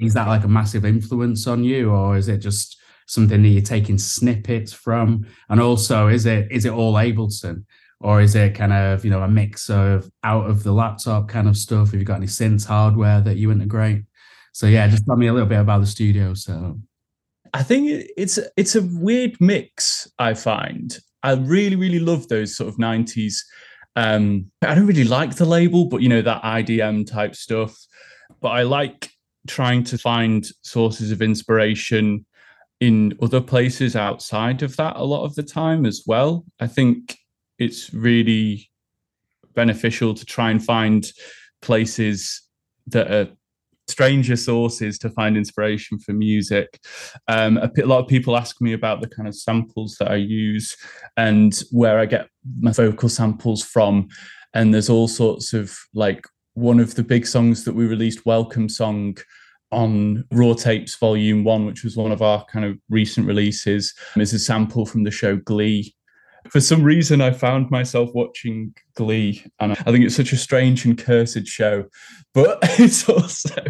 Is 0.00 0.14
that 0.14 0.28
like 0.28 0.44
a 0.44 0.48
massive 0.48 0.84
influence 0.84 1.46
on 1.46 1.64
you, 1.64 1.90
or 1.90 2.16
is 2.16 2.28
it 2.28 2.38
just 2.38 2.78
something 3.06 3.42
that 3.42 3.48
you're 3.48 3.62
taking 3.62 3.98
snippets 3.98 4.72
from? 4.72 5.26
And 5.48 5.60
also, 5.60 6.08
is 6.08 6.26
it 6.26 6.48
is 6.50 6.64
it 6.64 6.72
all 6.72 6.94
Ableton? 6.94 7.64
Or 8.00 8.20
is 8.20 8.34
it 8.34 8.54
kind 8.54 8.74
of, 8.74 9.04
you 9.04 9.10
know, 9.10 9.22
a 9.22 9.28
mix 9.28 9.70
of 9.70 10.10
out 10.22 10.50
of 10.50 10.62
the 10.62 10.72
laptop 10.72 11.28
kind 11.28 11.48
of 11.48 11.56
stuff? 11.56 11.92
Have 11.92 12.00
you 12.00 12.04
got 12.04 12.16
any 12.16 12.26
synth 12.26 12.66
hardware 12.66 13.22
that 13.22 13.36
you 13.36 13.50
integrate? 13.50 14.04
So 14.52 14.66
yeah, 14.66 14.86
just 14.86 15.06
tell 15.06 15.16
me 15.16 15.28
a 15.28 15.32
little 15.32 15.48
bit 15.48 15.60
about 15.60 15.80
the 15.80 15.86
studio. 15.86 16.34
So 16.34 16.78
I 17.54 17.62
think 17.62 18.06
it's 18.16 18.38
it's 18.56 18.76
a 18.76 18.82
weird 18.82 19.40
mix, 19.40 20.10
I 20.18 20.34
find. 20.34 20.98
I 21.22 21.32
really, 21.32 21.76
really 21.76 21.98
love 21.98 22.28
those 22.28 22.56
sort 22.56 22.68
of 22.68 22.76
90s. 22.76 23.34
Um, 23.96 24.50
I 24.62 24.74
don't 24.74 24.86
really 24.86 25.04
like 25.04 25.36
the 25.36 25.46
label, 25.46 25.86
but 25.86 26.02
you 26.02 26.08
know, 26.08 26.22
that 26.22 26.42
IDM 26.42 27.10
type 27.10 27.34
stuff. 27.34 27.74
But 28.40 28.50
I 28.50 28.62
like 28.62 29.10
trying 29.46 29.84
to 29.84 29.98
find 29.98 30.46
sources 30.62 31.10
of 31.10 31.22
inspiration 31.22 32.26
in 32.80 33.16
other 33.22 33.40
places 33.40 33.96
outside 33.96 34.62
of 34.62 34.76
that 34.76 34.96
a 34.96 35.04
lot 35.04 35.24
of 35.24 35.34
the 35.34 35.42
time 35.42 35.86
as 35.86 36.04
well. 36.06 36.44
I 36.60 36.66
think 36.66 37.16
it's 37.58 37.92
really 37.94 38.70
beneficial 39.54 40.14
to 40.14 40.24
try 40.24 40.50
and 40.50 40.62
find 40.62 41.10
places 41.62 42.42
that 42.88 43.10
are 43.10 43.28
stranger 43.88 44.36
sources 44.36 44.98
to 44.98 45.10
find 45.10 45.36
inspiration 45.36 45.98
for 45.98 46.12
music. 46.12 46.80
Um, 47.28 47.56
a, 47.56 47.70
a, 47.78 47.86
lot 47.86 48.00
of 48.00 48.08
people 48.08 48.36
ask 48.36 48.60
me 48.60 48.72
about 48.72 49.00
the 49.00 49.08
kind 49.08 49.28
of 49.28 49.34
samples 49.34 49.96
that 49.98 50.10
I 50.10 50.16
use 50.16 50.76
and 51.16 51.58
where 51.70 51.98
I 51.98 52.06
get 52.06 52.28
my 52.60 52.72
vocal 52.72 53.08
samples 53.08 53.62
from. 53.62 54.08
And 54.54 54.74
there's 54.74 54.90
all 54.90 55.08
sorts 55.08 55.52
of 55.52 55.76
like 55.94 56.26
one 56.54 56.80
of 56.80 56.94
the 56.94 57.04
big 57.04 57.26
songs 57.26 57.64
that 57.64 57.74
we 57.74 57.86
released, 57.86 58.26
Welcome 58.26 58.68
Song, 58.68 59.16
on 59.76 60.24
Raw 60.32 60.54
Tapes 60.54 60.96
Volume 60.96 61.44
One, 61.44 61.66
which 61.66 61.84
was 61.84 61.98
one 61.98 62.10
of 62.10 62.22
our 62.22 62.44
kind 62.46 62.64
of 62.64 62.78
recent 62.88 63.26
releases, 63.26 63.94
is 64.16 64.32
a 64.32 64.38
sample 64.38 64.86
from 64.86 65.04
the 65.04 65.10
show 65.10 65.36
Glee. 65.36 65.94
For 66.50 66.62
some 66.62 66.82
reason, 66.82 67.20
I 67.20 67.30
found 67.32 67.70
myself 67.70 68.08
watching 68.14 68.74
Glee, 68.94 69.44
and 69.60 69.72
I 69.72 69.92
think 69.92 70.04
it's 70.04 70.16
such 70.16 70.32
a 70.32 70.36
strange 70.38 70.86
and 70.86 70.96
cursed 70.96 71.46
show, 71.46 71.84
but 72.32 72.58
it's 72.62 73.06
also 73.06 73.64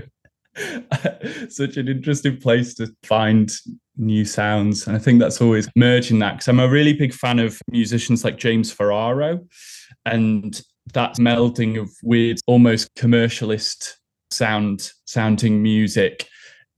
such 1.49 1.77
an 1.77 1.89
interesting 1.89 2.37
place 2.37 2.75
to 2.75 2.95
find 3.03 3.51
new 3.97 4.25
sounds. 4.25 4.87
And 4.87 4.95
I 4.95 5.01
think 5.01 5.19
that's 5.19 5.41
always 5.41 5.69
merging 5.75 6.21
that 6.21 6.35
because 6.35 6.47
I'm 6.47 6.61
a 6.61 6.69
really 6.69 6.93
big 6.93 7.15
fan 7.15 7.41
of 7.41 7.61
musicians 7.69 8.25
like 8.25 8.39
James 8.39 8.71
Ferraro, 8.71 9.45
and 10.05 10.63
that 10.93 11.17
melding 11.17 11.81
of 11.81 11.91
weird, 12.05 12.39
almost 12.47 12.95
commercialist 12.95 13.95
sound 14.31 14.93
sounding 15.07 15.63
music 15.63 16.29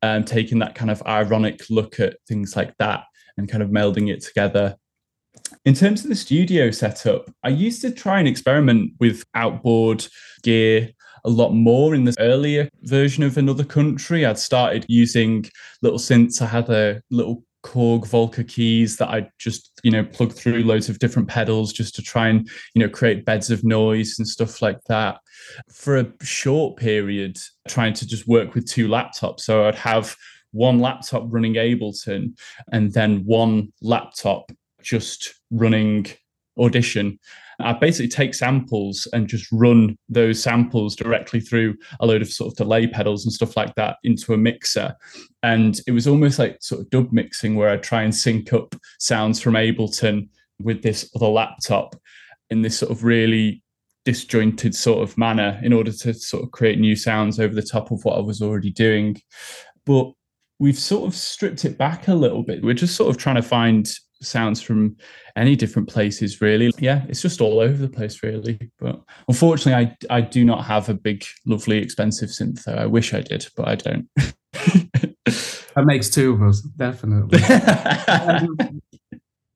um, 0.03 0.25
taking 0.25 0.61
that 0.61 0.75
kind 0.75 0.91
of 0.91 1.03
ironic 1.07 1.63
look 1.71 1.99
at 1.99 2.17
things 2.29 2.55
like 2.57 2.73
that 2.79 3.05
and 3.37 3.49
kind 3.49 3.63
of 3.63 3.71
melding 3.71 4.13
it 4.13 4.23
together. 4.23 4.77
In 5.65 5.75
terms 5.75 6.03
of 6.03 6.11
the 6.11 6.17
studio 6.17 6.71
setup 6.71 7.31
i 7.43 7.49
used 7.49 7.81
to 7.83 7.91
try 7.91 8.19
and 8.19 8.29
experiment 8.29 8.93
with 9.01 9.25
outboard 9.35 10.07
gear 10.43 10.91
a 11.25 11.31
lot 11.31 11.51
more 11.51 11.95
in 11.95 12.05
the 12.05 12.15
earlier 12.19 12.69
version 12.83 13.23
of 13.23 13.37
another 13.37 13.65
country. 13.65 14.25
I'd 14.25 14.39
started 14.39 14.87
using 14.89 15.49
little 15.83 15.99
synths. 15.99 16.41
I 16.41 16.47
had 16.47 16.69
a 16.71 17.03
little 17.11 17.45
Korg 17.65 18.03
Volca 18.09 18.47
keys 18.47 18.97
that 18.97 19.09
I 19.09 19.29
just, 19.39 19.81
you 19.83 19.91
know, 19.91 20.05
plug 20.05 20.33
through 20.33 20.63
loads 20.63 20.89
of 20.89 20.99
different 20.99 21.29
pedals 21.29 21.73
just 21.73 21.95
to 21.97 22.03
try 22.03 22.29
and, 22.29 22.49
you 22.75 22.81
know, 22.81 22.89
create 22.89 23.25
beds 23.25 23.51
of 23.51 23.65
noise 23.65 24.19
and 24.19 24.27
stuff 24.27 24.63
like 24.63 24.79
that. 24.89 25.19
For 25.73 25.99
a 25.99 26.13
short 26.23 26.77
period, 26.77 27.39
trying 27.67 27.95
to 27.95 28.07
just 28.07 28.29
work 28.29 28.55
with 28.55 28.67
two 28.67 28.89
laptops. 28.89 29.41
So 29.41 29.67
I'd 29.67 29.75
have 29.75 30.17
one 30.53 30.79
laptop 30.79 31.25
running 31.27 31.55
Ableton 31.55 32.39
and 32.73 32.93
then 32.93 33.25
one 33.25 33.73
laptop 33.83 34.51
just 34.83 35.35
running 35.51 36.07
Audition. 36.59 37.19
I 37.61 37.73
basically 37.73 38.09
take 38.09 38.35
samples 38.35 39.09
and 39.13 39.27
just 39.27 39.51
run 39.51 39.97
those 40.09 40.43
samples 40.43 40.95
directly 40.95 41.41
through 41.41 41.77
a 42.01 42.07
load 42.07 42.23
of 42.23 42.33
sort 42.33 42.53
of 42.53 42.57
delay 42.57 42.87
pedals 42.87 43.25
and 43.25 43.33
stuff 43.33 43.57
like 43.57 43.75
that 43.75 43.97
into 44.05 44.33
a 44.33 44.39
mixer. 44.39 44.95
And 45.43 45.81
it 45.87 45.93
was 45.93 46.07
almost 46.07 46.39
like 46.39 46.59
sort 46.61 46.83
of 46.83 46.91
dub 46.91 47.13
mixing 47.13 47.57
where 47.57 47.71
I 47.71 47.77
try 47.77 48.03
and 48.03 48.15
sync 48.15 48.53
up 48.53 48.77
sounds 48.99 49.41
from 49.41 49.55
Ableton 49.55 50.29
with 50.61 50.83
this 50.83 51.11
other 51.17 51.27
laptop 51.27 51.97
in 52.51 52.63
this 52.63 52.79
sort 52.79 52.93
of 52.93 53.05
really 53.05 53.63
disjointed 54.05 54.75
sort 54.75 55.03
of 55.03 55.19
manner 55.19 55.61
in 55.63 55.73
order 55.73 55.93
to 55.93 56.15
sort 56.15 56.43
of 56.43 56.51
create 56.51 56.79
new 56.79 56.97
sounds 56.97 57.39
over 57.39 57.55
the 57.55 57.63
top 57.63 57.91
of 57.91 58.05
what 58.05 58.17
I 58.17 58.21
was 58.21 58.41
already 58.41 58.71
doing. 58.71 59.21
But 59.85 60.13
we've 60.59 60.79
sort 60.79 61.07
of 61.07 61.15
stripped 61.15 61.65
it 61.65 61.77
back 61.77 62.09
a 62.09 62.15
little 62.15 62.43
bit. 62.43 62.63
We're 62.63 62.75
just 62.75 62.97
sort 62.97 63.11
of 63.11 63.17
trying 63.17 63.37
to 63.37 63.43
find 63.43 63.89
sounds 64.21 64.61
from 64.61 64.97
any 65.37 65.57
different 65.57 65.89
places 65.89 66.41
really. 66.41 66.71
Yeah 66.79 67.05
it's 67.09 67.23
just 67.23 67.41
all 67.41 67.61
over 67.61 67.77
the 67.77 67.89
place 67.89 68.23
really. 68.23 68.71
But 68.79 69.01
unfortunately 69.29 69.97
i 70.11 70.17
i 70.19 70.21
do 70.21 70.45
not 70.45 70.65
have 70.65 70.89
a 70.89 70.95
big 70.95 71.25
lovely 71.47 71.79
expensive 71.79 72.31
synth 72.31 72.65
though. 72.65 72.75
I 72.75 72.87
wish 72.87 73.15
i 73.15 73.21
did 73.21 73.47
but 73.57 73.69
i 73.69 73.75
don't. 73.75 74.09
That 75.75 75.85
makes 75.87 76.09
two 76.09 76.33
of 76.33 76.43
us 76.43 76.61
definitely. 76.61 77.41
Um, 78.09 78.81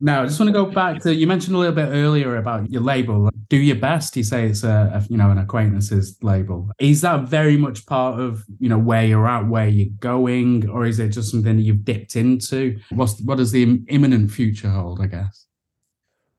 Now, 0.05 0.25
I 0.25 0.27
just 0.27 0.41
want 0.41 0.49
to 0.49 0.53
go 0.53 0.67
back 0.67 1.01
to 1.03 1.15
you 1.15 1.29
mentioned 1.29 1.55
a 1.55 1.59
little 1.61 1.77
bit 1.77 1.87
earlier 1.87 2.37
about 2.37 2.69
your 2.69 2.83
label. 2.83 3.31
Do 3.49 3.57
your 3.57 3.77
best. 3.77 4.17
You 4.17 4.25
say 4.25 4.47
it's 4.47 4.65
a, 4.65 4.91
a, 4.95 5.07
you 5.09 5.17
know 5.17 5.31
an 5.31 5.39
acquaintances 5.39 6.19
label. 6.23 6.69
Is 6.81 7.03
that 7.03 7.29
very 7.29 7.57
much 7.57 7.87
part 7.87 8.19
of 8.19 8.45
you 8.59 8.69
know 8.69 8.79
where 8.79 9.05
you're 9.05 9.29
at, 9.29 9.47
where 9.47 9.69
you're 9.69 9.95
going, 10.01 10.69
or 10.69 10.87
is 10.87 10.99
it 10.99 11.11
just 11.11 11.31
something 11.31 11.57
that 11.57 11.63
you've 11.63 11.85
dipped 11.85 12.17
into? 12.17 12.81
What's 12.91 13.21
what 13.21 13.39
does 13.39 13.53
the 13.53 13.81
imminent 13.87 14.33
future 14.33 14.69
hold? 14.69 15.01
I 15.01 15.07
guess 15.07 15.47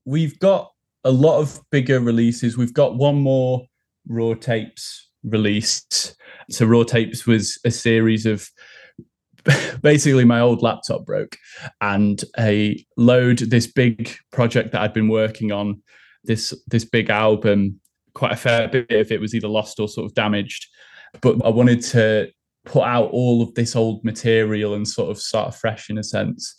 we've 0.04 0.38
got 0.40 0.70
a 1.02 1.10
lot 1.10 1.40
of 1.40 1.58
bigger 1.70 2.00
releases. 2.00 2.58
We've 2.58 2.74
got 2.74 2.96
one 2.96 3.16
more 3.16 3.66
raw 4.06 4.34
tapes 4.34 5.08
released. 5.22 6.16
So 6.50 6.66
raw 6.66 6.82
tapes 6.82 7.26
was 7.26 7.58
a 7.64 7.70
series 7.70 8.26
of 8.26 8.46
basically 9.82 10.24
my 10.24 10.40
old 10.40 10.62
laptop 10.62 11.04
broke 11.04 11.36
and 11.80 12.24
a 12.38 12.84
load 12.96 13.38
this 13.38 13.66
big 13.66 14.14
project 14.32 14.72
that 14.72 14.80
I'd 14.80 14.94
been 14.94 15.08
working 15.08 15.52
on 15.52 15.82
this 16.24 16.54
this 16.68 16.84
big 16.84 17.10
album 17.10 17.80
quite 18.14 18.32
a 18.32 18.36
fair 18.36 18.68
bit 18.68 18.90
of 18.90 19.12
it 19.12 19.20
was 19.20 19.34
either 19.34 19.48
lost 19.48 19.78
or 19.80 19.88
sort 19.88 20.06
of 20.06 20.14
damaged. 20.14 20.66
But 21.20 21.44
I 21.44 21.48
wanted 21.48 21.82
to 21.82 22.30
put 22.64 22.84
out 22.84 23.10
all 23.10 23.42
of 23.42 23.54
this 23.54 23.76
old 23.76 24.04
material 24.04 24.74
and 24.74 24.88
sort 24.88 25.10
of 25.10 25.18
start 25.18 25.54
fresh 25.54 25.90
in 25.90 25.98
a 25.98 26.02
sense. 26.02 26.56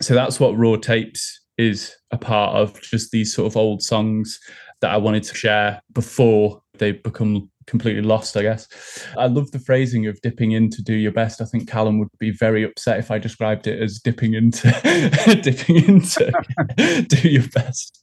So 0.00 0.14
that's 0.14 0.38
what 0.38 0.56
raw 0.56 0.76
tapes 0.76 1.40
is 1.58 1.94
a 2.10 2.18
part 2.18 2.54
of 2.54 2.80
just 2.80 3.10
these 3.10 3.34
sort 3.34 3.46
of 3.50 3.56
old 3.56 3.82
songs 3.82 4.38
that 4.80 4.92
I 4.92 4.96
wanted 4.96 5.24
to 5.24 5.34
share 5.34 5.82
before 5.92 6.62
they 6.78 6.92
become 6.92 7.50
completely 7.72 8.02
lost, 8.02 8.36
I 8.36 8.42
guess. 8.42 8.68
I 9.16 9.28
love 9.28 9.50
the 9.50 9.58
phrasing 9.58 10.06
of 10.06 10.20
dipping 10.20 10.52
in 10.52 10.68
to 10.68 10.82
do 10.82 10.92
your 10.92 11.10
best. 11.10 11.40
I 11.40 11.46
think 11.46 11.66
Callum 11.66 11.98
would 12.00 12.10
be 12.18 12.30
very 12.30 12.62
upset 12.62 12.98
if 12.98 13.10
I 13.10 13.18
described 13.18 13.66
it 13.66 13.80
as 13.80 13.98
dipping 13.98 14.34
into 14.34 14.68
dipping 15.42 15.76
into 15.76 16.30
do 17.08 17.28
your 17.28 17.48
best. 17.48 17.98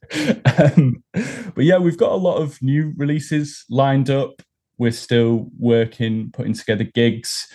Um, 0.57 1.03
but 1.53 1.65
yeah, 1.65 1.77
we've 1.77 1.99
got 1.99 2.13
a 2.13 2.15
lot 2.15 2.37
of 2.37 2.59
new 2.63 2.93
releases 2.97 3.63
lined 3.69 4.09
up. 4.09 4.41
We're 4.79 4.91
still 4.91 5.51
working, 5.59 6.31
putting 6.33 6.53
together 6.53 6.85
gigs. 6.85 7.47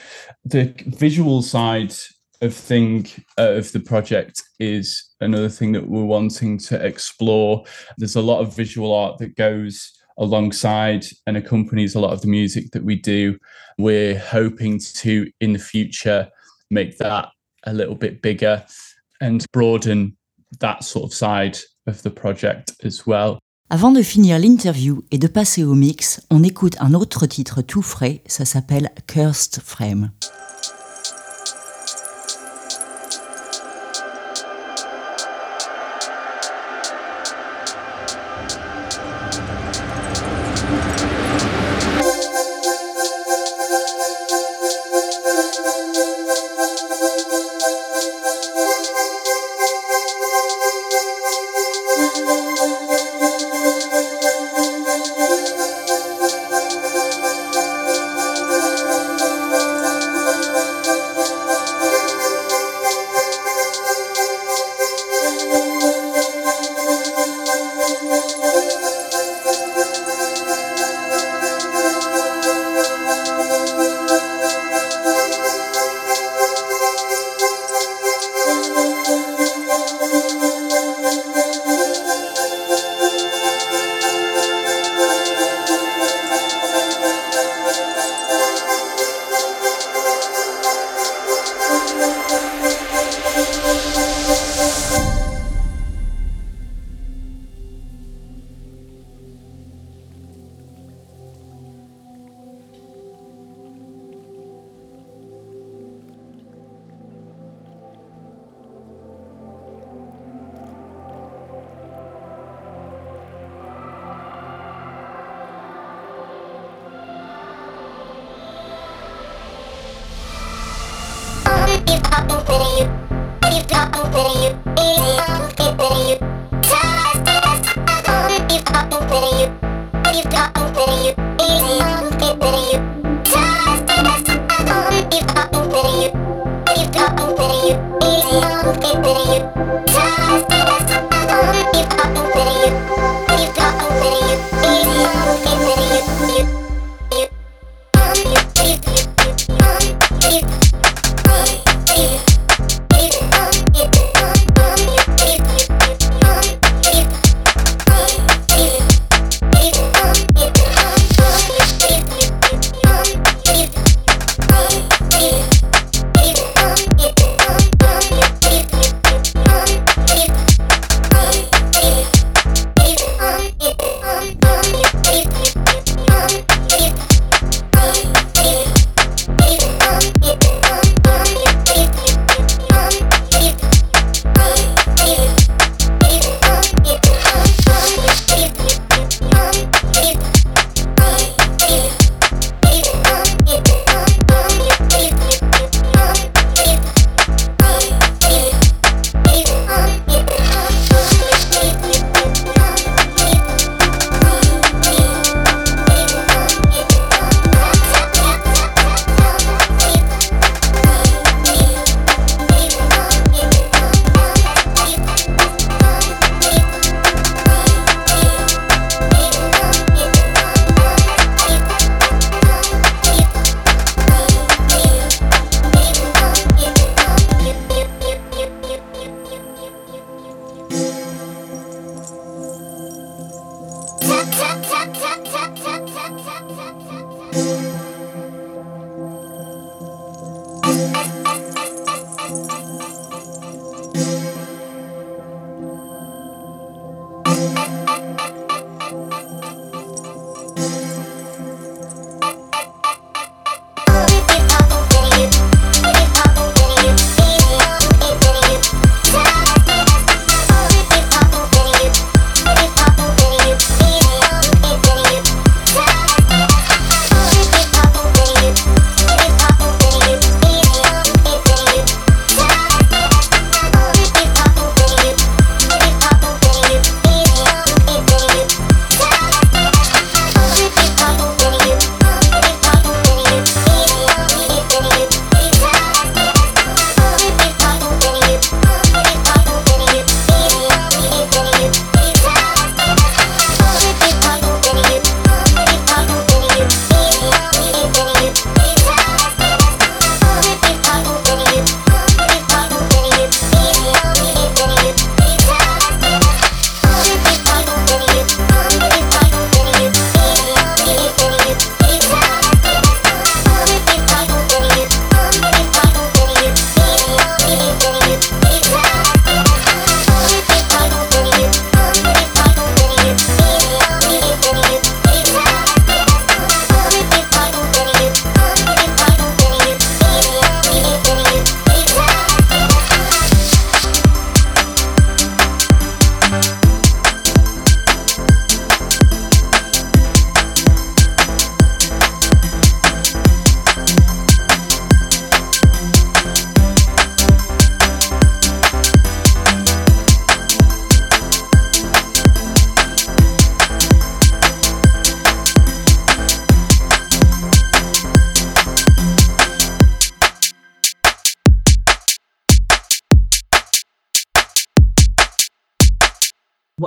The 0.44 0.72
visual 0.86 1.42
side 1.42 1.94
of 2.42 2.54
thing 2.54 3.08
uh, 3.38 3.54
of 3.54 3.72
the 3.72 3.80
project 3.80 4.40
is 4.60 5.10
another 5.20 5.48
thing 5.48 5.72
that 5.72 5.88
we're 5.88 6.04
wanting 6.04 6.58
to 6.58 6.76
explore. 6.86 7.64
There's 7.98 8.14
a 8.14 8.22
lot 8.22 8.40
of 8.40 8.54
visual 8.54 8.94
art 8.94 9.18
that 9.18 9.34
goes 9.34 9.90
alongside 10.18 11.04
and 11.26 11.36
accompanies 11.36 11.94
a 11.94 12.00
lot 12.00 12.12
of 12.12 12.20
the 12.20 12.28
music 12.28 12.70
that 12.72 12.84
we 12.84 12.96
do. 12.96 13.36
We're 13.78 14.18
hoping 14.18 14.80
to, 14.96 15.30
in 15.40 15.52
the 15.52 15.58
future, 15.58 16.28
make 16.70 16.98
that 16.98 17.28
a 17.66 17.72
little 17.72 17.94
bit 17.94 18.22
bigger 18.22 18.64
and 19.20 19.44
broaden 19.52 20.16
that 20.60 20.84
sort 20.84 21.04
of 21.04 21.14
side 21.14 21.58
of 21.86 22.02
the 22.02 22.10
project 22.10 22.72
as 22.84 23.06
well. 23.06 23.38
Avant 23.70 23.92
de 23.92 24.02
finir 24.02 24.38
l'interview 24.38 25.02
et 25.10 25.18
de 25.18 25.26
passer 25.26 25.64
au 25.64 25.74
mix, 25.74 26.20
on 26.30 26.44
écoute 26.44 26.76
un 26.80 26.94
autre 26.94 27.26
titre 27.26 27.62
tout 27.62 27.82
frais, 27.82 28.22
ça 28.26 28.44
s'appelle 28.44 28.90
Cursed 29.06 29.60
Frame. 29.62 30.10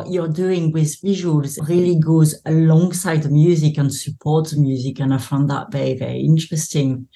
What 0.08 0.14
you're 0.14 0.28
doing 0.28 0.72
with 0.72 1.02
visuals 1.02 1.58
really 1.68 2.00
goes 2.00 2.40
alongside 2.46 3.24
the 3.24 3.30
music 3.30 3.78
and 3.78 3.94
supports 3.94 4.52
the 4.52 4.62
music. 4.62 5.00
And 5.00 5.14
I 5.14 5.18
found 5.18 5.50
that 5.50 5.72
very, 5.72 5.96
very 5.96 6.20
interesting. 6.20 7.08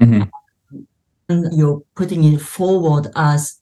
Mm-hmm. 0.00 0.22
And 1.28 1.56
you're 1.56 1.82
putting 1.94 2.24
it 2.24 2.40
forward 2.40 3.08
as 3.16 3.60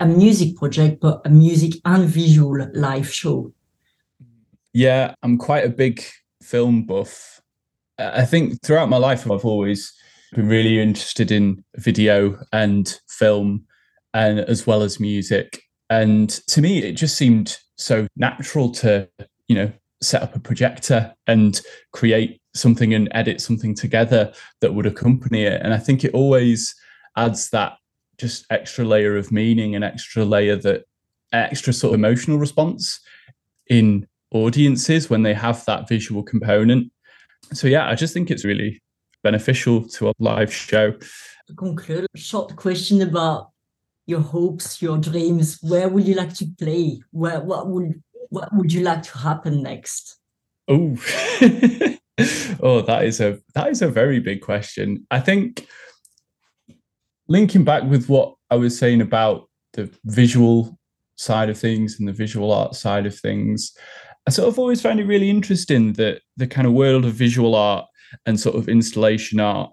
a 0.00 0.06
music 0.06 0.56
project, 0.56 1.00
but 1.00 1.22
a 1.24 1.30
music 1.30 1.80
and 1.84 2.06
visual 2.06 2.66
live 2.74 3.12
show. 3.12 3.52
Yeah, 4.74 5.14
I'm 5.22 5.38
quite 5.38 5.64
a 5.64 5.70
big 5.70 6.04
film 6.42 6.84
buff. 6.84 7.40
I 7.98 8.26
think 8.26 8.62
throughout 8.62 8.90
my 8.90 8.98
life, 8.98 9.28
I've 9.30 9.46
always 9.46 9.92
been 10.34 10.46
really 10.46 10.78
interested 10.78 11.30
in 11.32 11.64
video 11.76 12.38
and 12.52 13.00
film 13.08 13.64
and 14.12 14.40
as 14.40 14.66
well 14.66 14.82
as 14.82 15.00
music 15.00 15.62
and 15.90 16.30
to 16.48 16.60
me, 16.60 16.78
it 16.78 16.92
just 16.92 17.16
seemed 17.16 17.58
so 17.76 18.06
natural 18.16 18.70
to, 18.70 19.08
you 19.48 19.56
know, 19.56 19.72
set 20.00 20.22
up 20.22 20.36
a 20.36 20.40
projector 20.40 21.14
and 21.26 21.60
create 21.92 22.40
something 22.54 22.94
and 22.94 23.08
edit 23.12 23.40
something 23.40 23.74
together 23.74 24.32
that 24.60 24.74
would 24.74 24.86
accompany 24.86 25.44
it. 25.44 25.60
And 25.62 25.72
I 25.72 25.78
think 25.78 26.04
it 26.04 26.14
always 26.14 26.74
adds 27.16 27.50
that 27.50 27.74
just 28.16 28.44
extra 28.50 28.84
layer 28.84 29.16
of 29.16 29.32
meaning 29.32 29.74
and 29.74 29.84
extra 29.84 30.24
layer 30.24 30.56
that 30.56 30.84
extra 31.32 31.72
sort 31.72 31.94
of 31.94 32.00
emotional 32.00 32.38
response 32.38 33.00
in 33.68 34.06
audiences 34.32 35.08
when 35.08 35.22
they 35.22 35.34
have 35.34 35.64
that 35.66 35.88
visual 35.88 36.22
component. 36.22 36.90
So 37.52 37.66
yeah, 37.66 37.88
I 37.88 37.94
just 37.94 38.12
think 38.12 38.30
it's 38.30 38.44
really 38.44 38.82
beneficial 39.22 39.88
to 39.88 40.10
a 40.10 40.12
live 40.18 40.52
show. 40.52 40.94
Conclude, 41.56 42.06
short 42.14 42.54
question 42.56 43.02
about 43.02 43.50
your 44.08 44.20
hopes, 44.20 44.80
your 44.80 44.96
dreams? 44.96 45.58
Where 45.62 45.88
would 45.88 46.08
you 46.08 46.14
like 46.14 46.34
to 46.34 46.46
play? 46.58 47.02
Where 47.10 47.40
what 47.40 47.68
would 47.68 48.02
what 48.30 48.48
would 48.54 48.72
you 48.72 48.82
like 48.82 49.02
to 49.04 49.18
happen 49.18 49.62
next? 49.62 50.18
Oh, 50.66 50.96
oh, 52.62 52.80
that 52.82 53.02
is 53.04 53.20
a 53.20 53.38
that 53.54 53.68
is 53.68 53.82
a 53.82 53.88
very 53.88 54.18
big 54.18 54.40
question. 54.40 55.06
I 55.10 55.20
think 55.20 55.68
linking 57.28 57.64
back 57.64 57.84
with 57.84 58.08
what 58.08 58.34
I 58.50 58.56
was 58.56 58.78
saying 58.78 59.02
about 59.02 59.48
the 59.74 59.90
visual 60.06 60.78
side 61.16 61.50
of 61.50 61.58
things 61.58 61.98
and 61.98 62.08
the 62.08 62.12
visual 62.12 62.50
art 62.50 62.74
side 62.74 63.04
of 63.04 63.18
things, 63.18 63.76
I 64.26 64.30
sort 64.30 64.48
of 64.48 64.58
always 64.58 64.80
find 64.80 64.98
it 65.00 65.04
really 65.04 65.28
interesting 65.28 65.92
that 65.94 66.22
the 66.38 66.46
kind 66.46 66.66
of 66.66 66.72
world 66.72 67.04
of 67.04 67.12
visual 67.12 67.54
art 67.54 67.84
and 68.24 68.40
sort 68.40 68.56
of 68.56 68.70
installation 68.70 69.38
art 69.38 69.70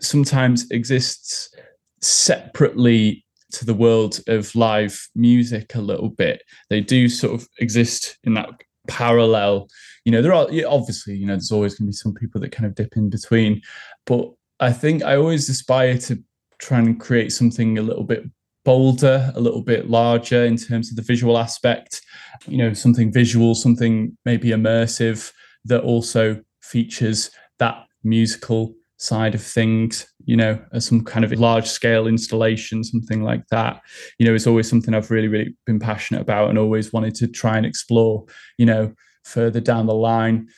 sometimes 0.00 0.68
exists 0.72 1.54
separately 2.00 3.24
to 3.52 3.64
the 3.64 3.74
world 3.74 4.20
of 4.26 4.54
live 4.54 5.08
music 5.14 5.74
a 5.74 5.80
little 5.80 6.10
bit. 6.10 6.42
They 6.70 6.80
do 6.80 7.08
sort 7.08 7.34
of 7.34 7.48
exist 7.58 8.18
in 8.24 8.34
that 8.34 8.50
parallel. 8.88 9.68
You 10.04 10.12
know, 10.12 10.22
there 10.22 10.34
are 10.34 10.48
obviously, 10.66 11.14
you 11.14 11.26
know, 11.26 11.34
there's 11.34 11.52
always 11.52 11.74
going 11.74 11.86
to 11.86 11.90
be 11.90 11.96
some 11.96 12.14
people 12.14 12.40
that 12.40 12.52
kind 12.52 12.66
of 12.66 12.74
dip 12.74 12.96
in 12.96 13.10
between, 13.10 13.60
but 14.06 14.30
I 14.60 14.72
think 14.72 15.02
I 15.02 15.16
always 15.16 15.48
aspire 15.48 15.98
to 15.98 16.22
try 16.58 16.78
and 16.78 16.98
create 16.98 17.32
something 17.32 17.78
a 17.78 17.82
little 17.82 18.04
bit 18.04 18.24
bolder, 18.64 19.32
a 19.34 19.40
little 19.40 19.62
bit 19.62 19.88
larger 19.88 20.44
in 20.44 20.56
terms 20.56 20.90
of 20.90 20.96
the 20.96 21.02
visual 21.02 21.38
aspect. 21.38 22.02
You 22.46 22.58
know, 22.58 22.72
something 22.72 23.12
visual, 23.12 23.54
something 23.54 24.16
maybe 24.24 24.50
immersive 24.50 25.32
that 25.64 25.82
also 25.82 26.42
features 26.60 27.30
that 27.58 27.84
musical 28.02 28.74
side 28.96 29.34
of 29.34 29.42
things 29.42 30.06
you 30.28 30.36
know 30.36 30.62
as 30.72 30.84
some 30.84 31.02
kind 31.02 31.24
of 31.24 31.32
large 31.32 31.66
scale 31.66 32.06
installation 32.06 32.84
something 32.84 33.22
like 33.22 33.44
that. 33.48 33.80
You 34.18 34.26
know 34.26 34.34
it's 34.34 34.46
always 34.46 34.68
something 34.68 34.94
i've 34.94 35.10
really 35.10 35.26
really 35.26 35.56
been 35.66 35.80
passionate 35.80 36.20
about 36.20 36.50
and 36.50 36.58
always 36.58 36.92
wanted 36.92 37.14
to 37.16 37.26
try 37.26 37.56
and 37.56 37.64
explore 37.64 38.26
you 38.58 38.66
know 38.66 38.92
further 39.24 39.60
down 39.60 39.86
the 39.86 39.94
line. 39.94 40.48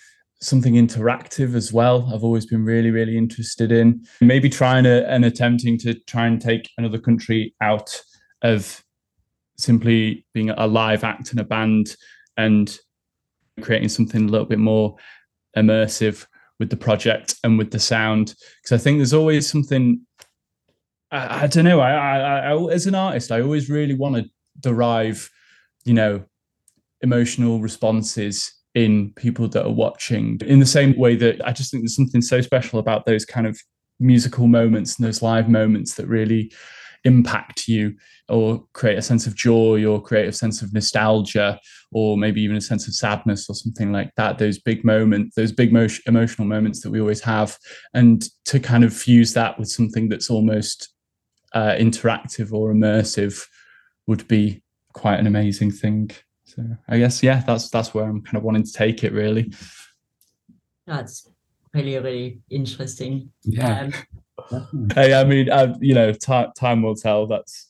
Something 0.42 0.74
interactive 0.74 1.54
as 1.54 1.72
well 1.72 2.11
i've 2.12 2.24
always 2.24 2.46
been 2.46 2.64
really 2.64 2.90
really 2.90 3.16
interested 3.16 3.70
in. 3.70 4.04
Maybe 4.20 4.48
trying 4.50 4.85
to, 4.85 5.09
and 5.09 5.24
attempting 5.24 5.78
to 5.78 5.94
try 6.00 6.26
and 6.26 6.40
take 6.40 6.68
another 6.76 6.98
country 6.98 7.54
out 7.61 8.02
of 8.42 8.83
simply 9.56 10.26
being 10.35 10.50
a 10.50 10.66
live 10.66 11.04
act 11.04 11.33
in 11.33 11.38
a 11.38 11.44
band 11.44 11.94
and 12.37 12.76
creating 13.61 13.90
something 13.90 14.28
a 14.28 14.33
little 14.33 14.46
bit 14.46 14.59
more 14.59 14.96
immersive 15.56 16.26
with 16.61 16.70
the 16.70 16.77
project 16.77 17.35
and 17.42 17.59
with 17.59 17.73
the 17.73 17.81
sound 17.81 18.37
because 18.62 18.79
I 18.79 18.83
think 18.83 18.99
there's 18.99 19.14
always 19.14 19.51
something. 19.51 20.07
I, 21.11 21.44
I 21.44 21.46
don't 21.49 21.64
know. 21.64 21.81
I, 21.81 21.92
I, 21.92 22.53
I, 22.53 22.73
as 22.73 22.87
an 22.87 22.94
artist, 22.94 23.33
I 23.33 23.40
always 23.40 23.68
really 23.68 23.94
want 23.94 24.14
to 24.16 24.31
derive, 24.61 25.29
you 25.85 25.94
know, 25.94 26.23
emotional 27.01 27.59
responses 27.59 28.53
in 28.75 29.12
people 29.14 29.49
that 29.49 29.64
are 29.64 29.73
watching. 29.73 30.38
In 30.46 30.61
the 30.61 30.66
same 30.66 30.96
way 30.96 31.16
that 31.16 31.44
I 31.44 31.51
just 31.53 31.73
think 31.73 31.83
there's 31.83 31.96
something 31.96 32.23
so 32.23 32.40
special 32.40 32.79
about 32.79 33.07
those 33.07 33.25
kind 33.25 33.46
of 33.46 33.59
musical 33.99 34.46
moments 34.46 34.96
and 34.96 35.07
those 35.07 35.23
live 35.23 35.49
moments 35.49 35.94
that 35.94 36.07
really 36.07 36.53
impact 37.04 37.66
you 37.66 37.94
or 38.28 38.64
create 38.72 38.98
a 38.98 39.02
sense 39.02 39.26
of 39.26 39.34
joy 39.34 39.84
or 39.84 40.00
create 40.00 40.28
a 40.28 40.32
sense 40.32 40.62
of 40.62 40.72
nostalgia 40.72 41.58
or 41.92 42.16
maybe 42.16 42.40
even 42.42 42.56
a 42.56 42.60
sense 42.60 42.86
of 42.86 42.94
sadness 42.94 43.48
or 43.48 43.54
something 43.54 43.90
like 43.90 44.10
that 44.16 44.38
those 44.38 44.58
big 44.58 44.84
moments 44.84 45.34
those 45.34 45.52
big 45.52 45.72
mo- 45.72 45.86
emotional 46.06 46.46
moments 46.46 46.82
that 46.82 46.90
we 46.90 47.00
always 47.00 47.20
have. 47.20 47.56
And 47.94 48.24
to 48.46 48.60
kind 48.60 48.84
of 48.84 48.94
fuse 48.94 49.32
that 49.34 49.58
with 49.58 49.68
something 49.70 50.08
that's 50.08 50.30
almost 50.30 50.92
uh, 51.54 51.74
interactive 51.78 52.52
or 52.52 52.72
immersive 52.72 53.46
would 54.06 54.26
be 54.28 54.62
quite 54.92 55.18
an 55.18 55.26
amazing 55.26 55.70
thing. 55.70 56.10
So 56.44 56.64
i 56.88 56.98
guess 56.98 57.22
yeah 57.22 57.44
that's 57.46 57.70
that's 57.70 57.94
where 57.94 58.04
i'm 58.04 58.22
kind 58.22 58.36
of 58.36 58.42
wanting 58.42 58.64
to 58.64 58.72
take 58.72 59.04
it 59.04 59.12
really. 59.12 59.52
That's 60.86 61.28
really 61.72 61.96
really 61.98 62.40
interesting. 62.50 63.30
Yeah. 63.44 63.82
um, 63.82 63.92
hey, 64.94 65.14
I 65.14 65.24
mean, 65.24 65.50
I, 65.50 65.74
you 65.80 65.94
know, 65.94 66.12
time 66.12 66.50
time 66.56 66.82
will 66.82 66.96
tell. 66.96 67.26
That's 67.26 67.68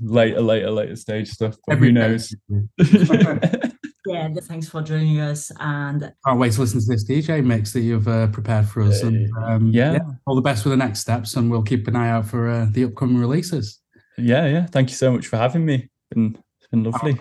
later, 0.00 0.40
later, 0.40 0.70
later 0.70 0.96
stage 0.96 1.30
stuff. 1.30 1.56
But 1.66 1.74
Every 1.74 1.88
who 1.88 1.92
knows? 1.92 2.34
yeah 4.06 4.28
thanks 4.40 4.68
for 4.68 4.82
joining 4.82 5.20
us 5.20 5.50
and 5.60 6.12
Can't 6.24 6.38
wait 6.38 6.52
to 6.52 6.60
listen 6.60 6.80
to 6.80 6.86
this 6.86 7.04
DJ 7.04 7.44
mix 7.44 7.72
that 7.72 7.80
you've 7.80 8.08
uh, 8.08 8.28
prepared 8.28 8.68
for 8.68 8.82
us. 8.82 9.02
And 9.02 9.28
um, 9.44 9.70
yeah. 9.72 9.98
all 10.26 10.34
the 10.34 10.42
best 10.42 10.64
with 10.64 10.72
the 10.72 10.76
next 10.76 11.00
steps, 11.00 11.36
and 11.36 11.50
we'll 11.50 11.62
keep 11.62 11.88
an 11.88 11.96
eye 11.96 12.10
out 12.10 12.26
for 12.26 12.48
uh, 12.48 12.66
the 12.70 12.84
upcoming 12.84 13.18
releases. 13.18 13.80
yeah, 14.16 14.46
yeah. 14.46 14.66
Thank 14.66 14.90
you 14.90 14.96
so 14.96 15.12
much 15.12 15.26
for 15.26 15.36
having 15.36 15.64
me. 15.64 15.74
It's 15.74 16.14
been, 16.14 16.38
it's 16.58 16.68
been 16.70 16.84
lovely. 16.84 17.18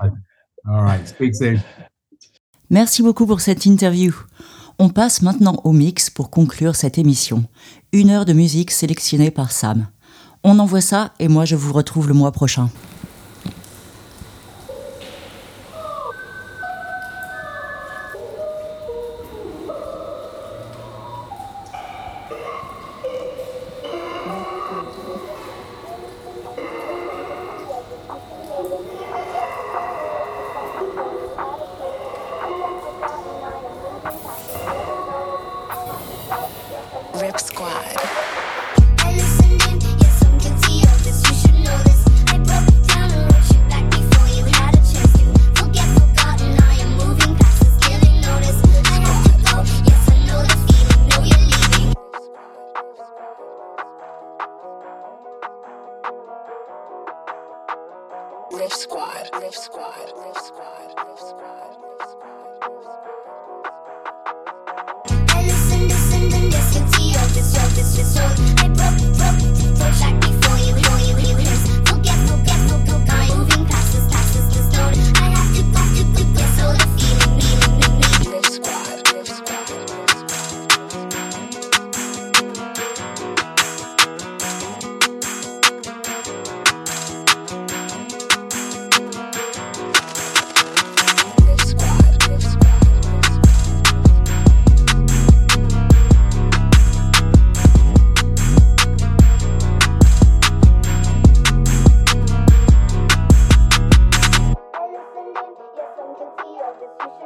All 0.67 0.83
right, 0.83 1.07
speak 1.07 1.35
soon. 1.35 1.61
Merci 2.69 3.03
beaucoup 3.03 3.27
pour 3.27 3.41
cette 3.41 3.65
interview. 3.65 4.11
On 4.79 4.89
passe 4.89 5.21
maintenant 5.21 5.61
au 5.63 5.71
mix 5.71 6.09
pour 6.09 6.29
conclure 6.29 6.75
cette 6.75 6.97
émission. 6.97 7.45
Une 7.95 8.09
heure 8.09 8.25
de 8.25 8.33
musique 8.33 8.71
sélectionnée 8.71 9.31
par 9.31 9.53
Sam. 9.53 9.87
On 10.43 10.59
envoie 10.59 10.81
ça 10.81 11.13
et 11.17 11.29
moi 11.29 11.45
je 11.45 11.55
vous 11.55 11.71
retrouve 11.71 12.09
le 12.09 12.13
mois 12.13 12.33
prochain. 12.33 12.69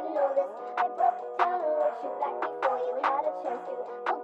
notice. 0.08 0.50
I 0.78 0.88
broke 0.96 1.38
down 1.38 1.60
and 1.60 1.74
let 1.80 1.94
you 2.02 2.10
back 2.20 2.36
before 2.40 2.78
you 2.78 2.94
had 3.04 3.24
a 3.28 3.32
chance 3.42 3.62
to. 3.68 4.19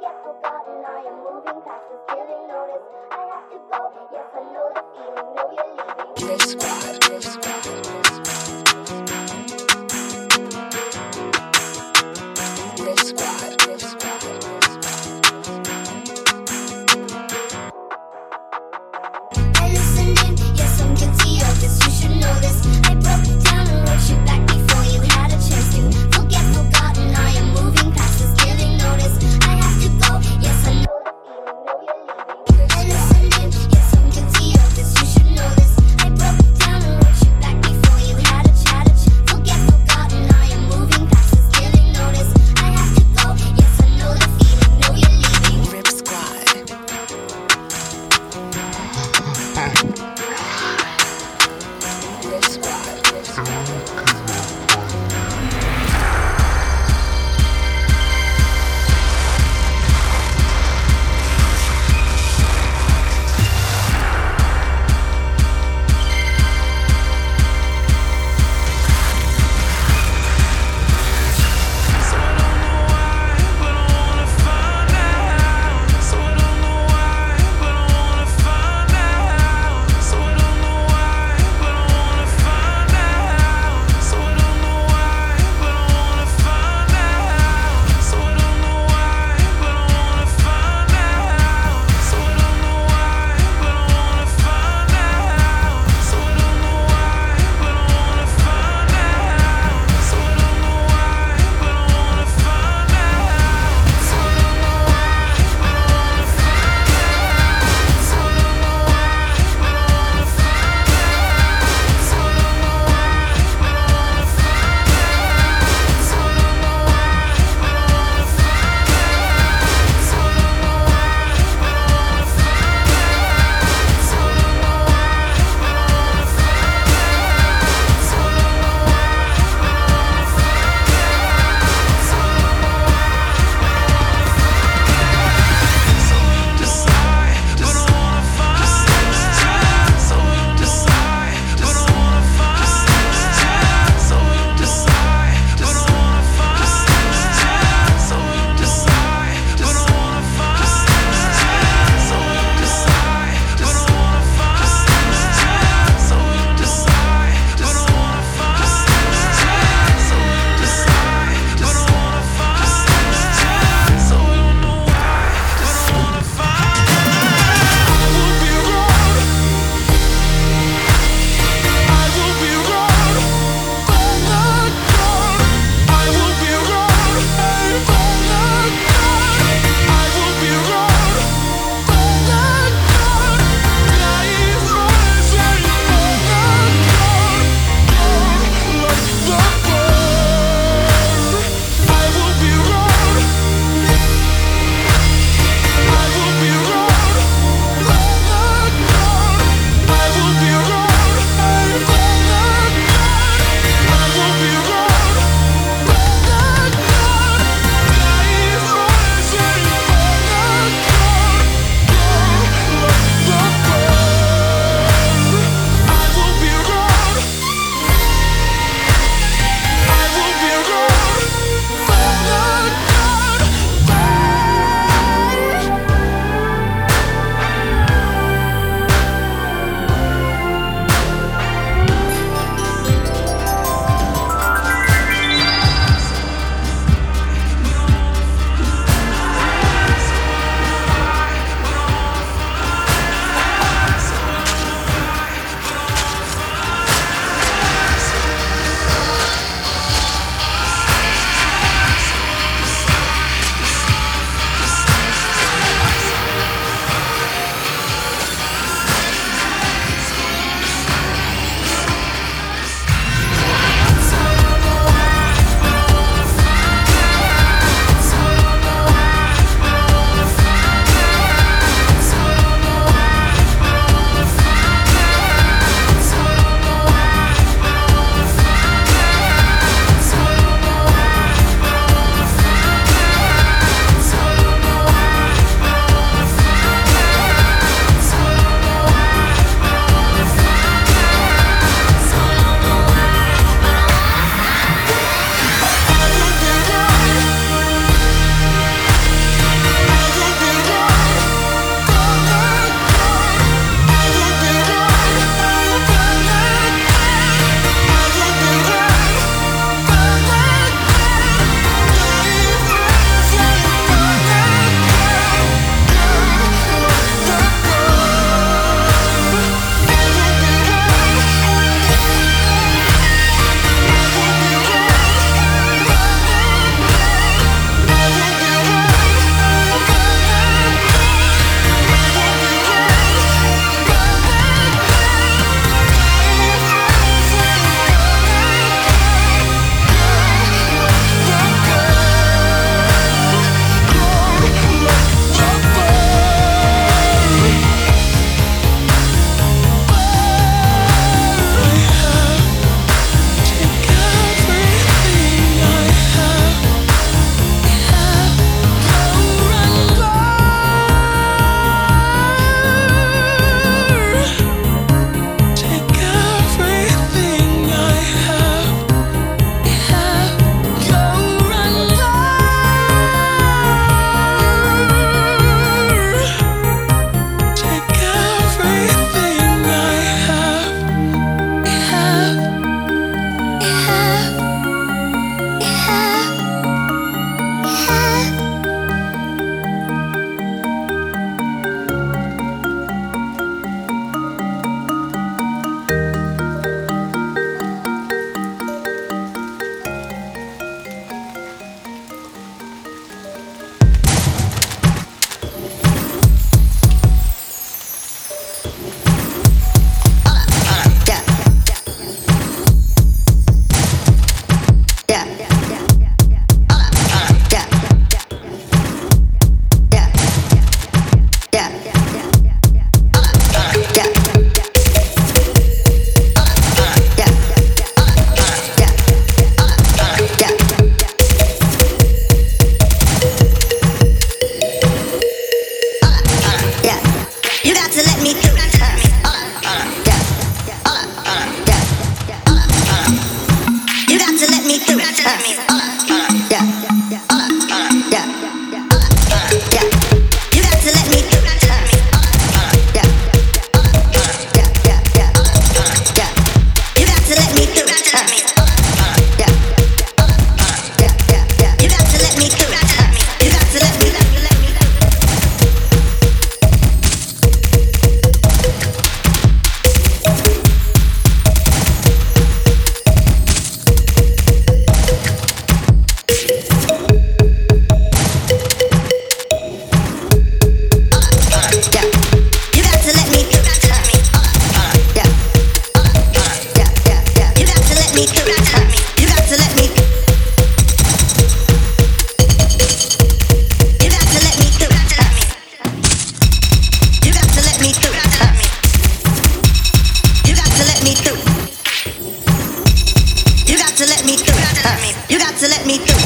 You 504.87 505.38
got 505.42 505.58
to 505.58 505.66
let 505.66 505.84
me 505.84 505.98
through. 505.98 506.22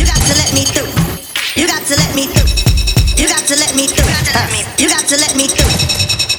You 0.00 0.06
got 0.08 0.16
to 0.24 0.32
let 0.32 0.54
me 0.56 0.64
through. 0.64 0.88
You 1.60 1.66
got 1.68 1.84
to 1.84 1.94
let 1.94 2.14
me 2.16 2.24
through. 2.24 2.48
You 3.20 3.28
got 3.28 3.44
to 3.44 3.56
let 3.56 3.76
me 3.76 3.84
through. 3.86 4.08
You 4.80 4.88
got 4.88 5.04
to 5.12 5.16
let 5.20 5.36
me 5.36 5.44
through. 5.46 5.68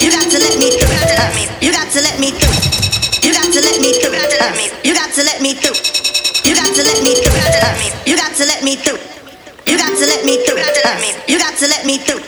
You 0.02 0.10
got 0.10 0.26
to 0.34 0.40
let 0.42 0.58
me 0.58 0.72
through. 0.74 0.90
You 1.62 1.72
got 1.72 1.94
to 1.94 2.02
let 2.02 2.18
me 2.18 2.32
through. 2.34 2.58
You 3.22 3.34
got 3.38 3.54
to 3.54 3.62
let 3.62 3.78
me 3.78 3.94
through. 3.94 4.18
You 4.82 4.96
got 4.98 5.14
to 5.14 5.22
let 5.22 5.42
me 5.46 5.54
through. 5.54 5.78
You 6.44 6.56
got 6.56 6.74
to 6.74 6.82
let 6.82 7.04
me 7.06 7.14
through. 7.22 7.38
You 8.10 8.18
got 8.18 8.34
to 8.34 8.46
let 8.46 8.64
me 8.64 8.76
through. 8.76 8.98
You 9.68 9.78
got 9.78 9.94
to 9.94 10.06
let 10.10 10.26
me 10.26 10.38
through. 10.42 10.58
You 11.28 11.38
got 11.38 11.56
to 11.60 11.68
let 11.68 11.86
me 11.86 11.98
through. 12.00 12.24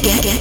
Yeah. 0.00 0.32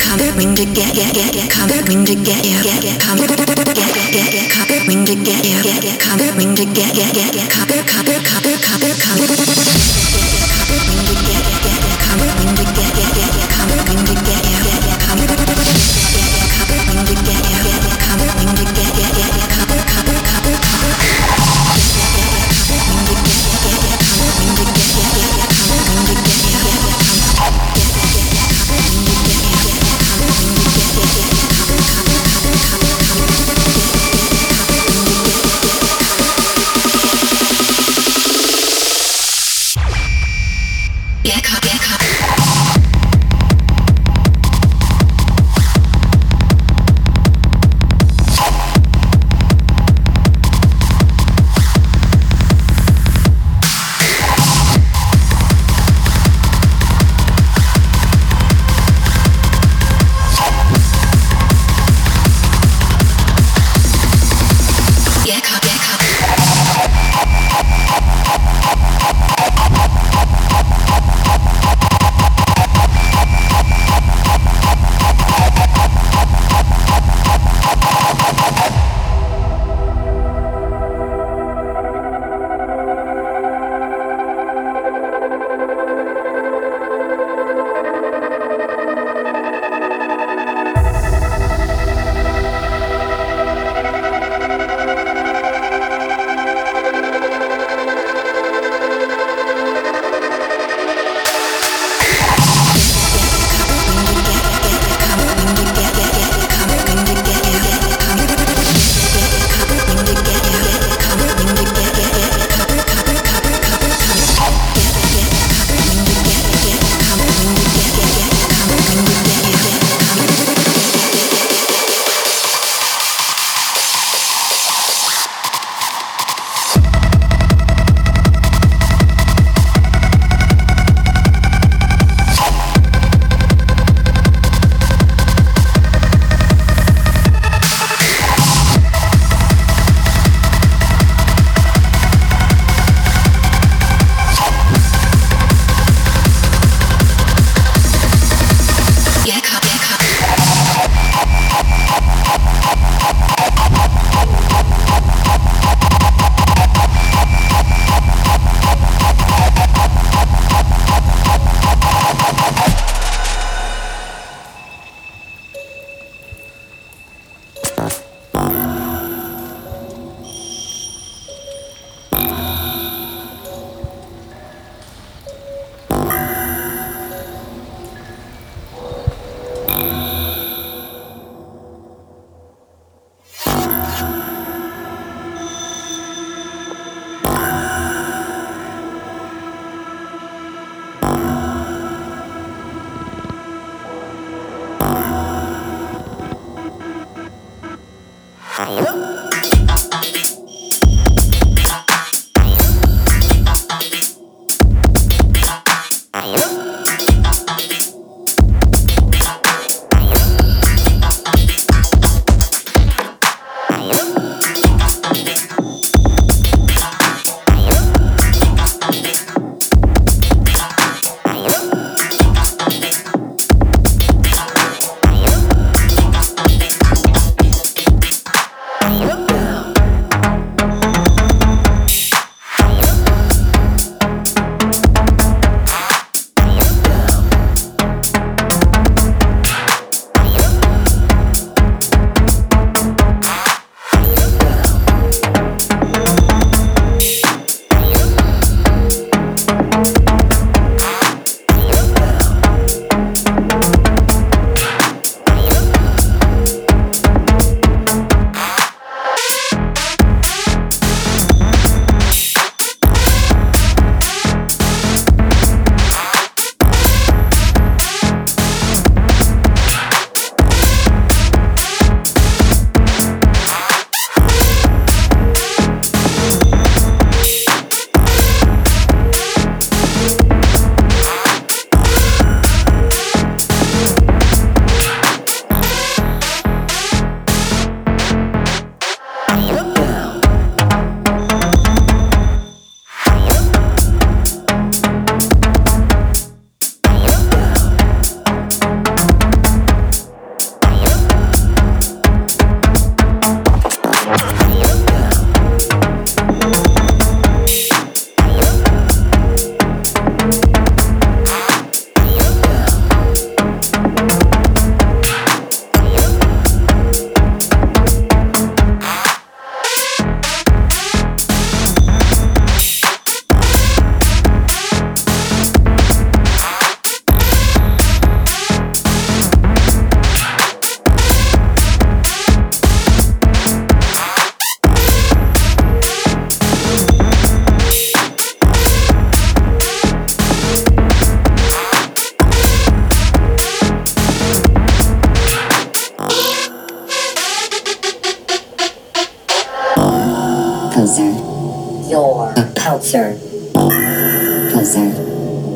Peltzer. 352.71 353.19
Peltzer. 353.53 354.91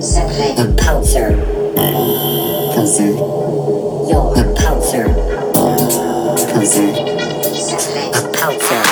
Simply 0.02 0.52
a 0.58 0.66
Peltzer. 0.76 1.32
Peltzer. 2.74 3.12
You're 4.10 4.34
a 4.36 4.44
Peltzer. 4.54 5.06
A 8.12 8.22
Peltzer. 8.34 8.85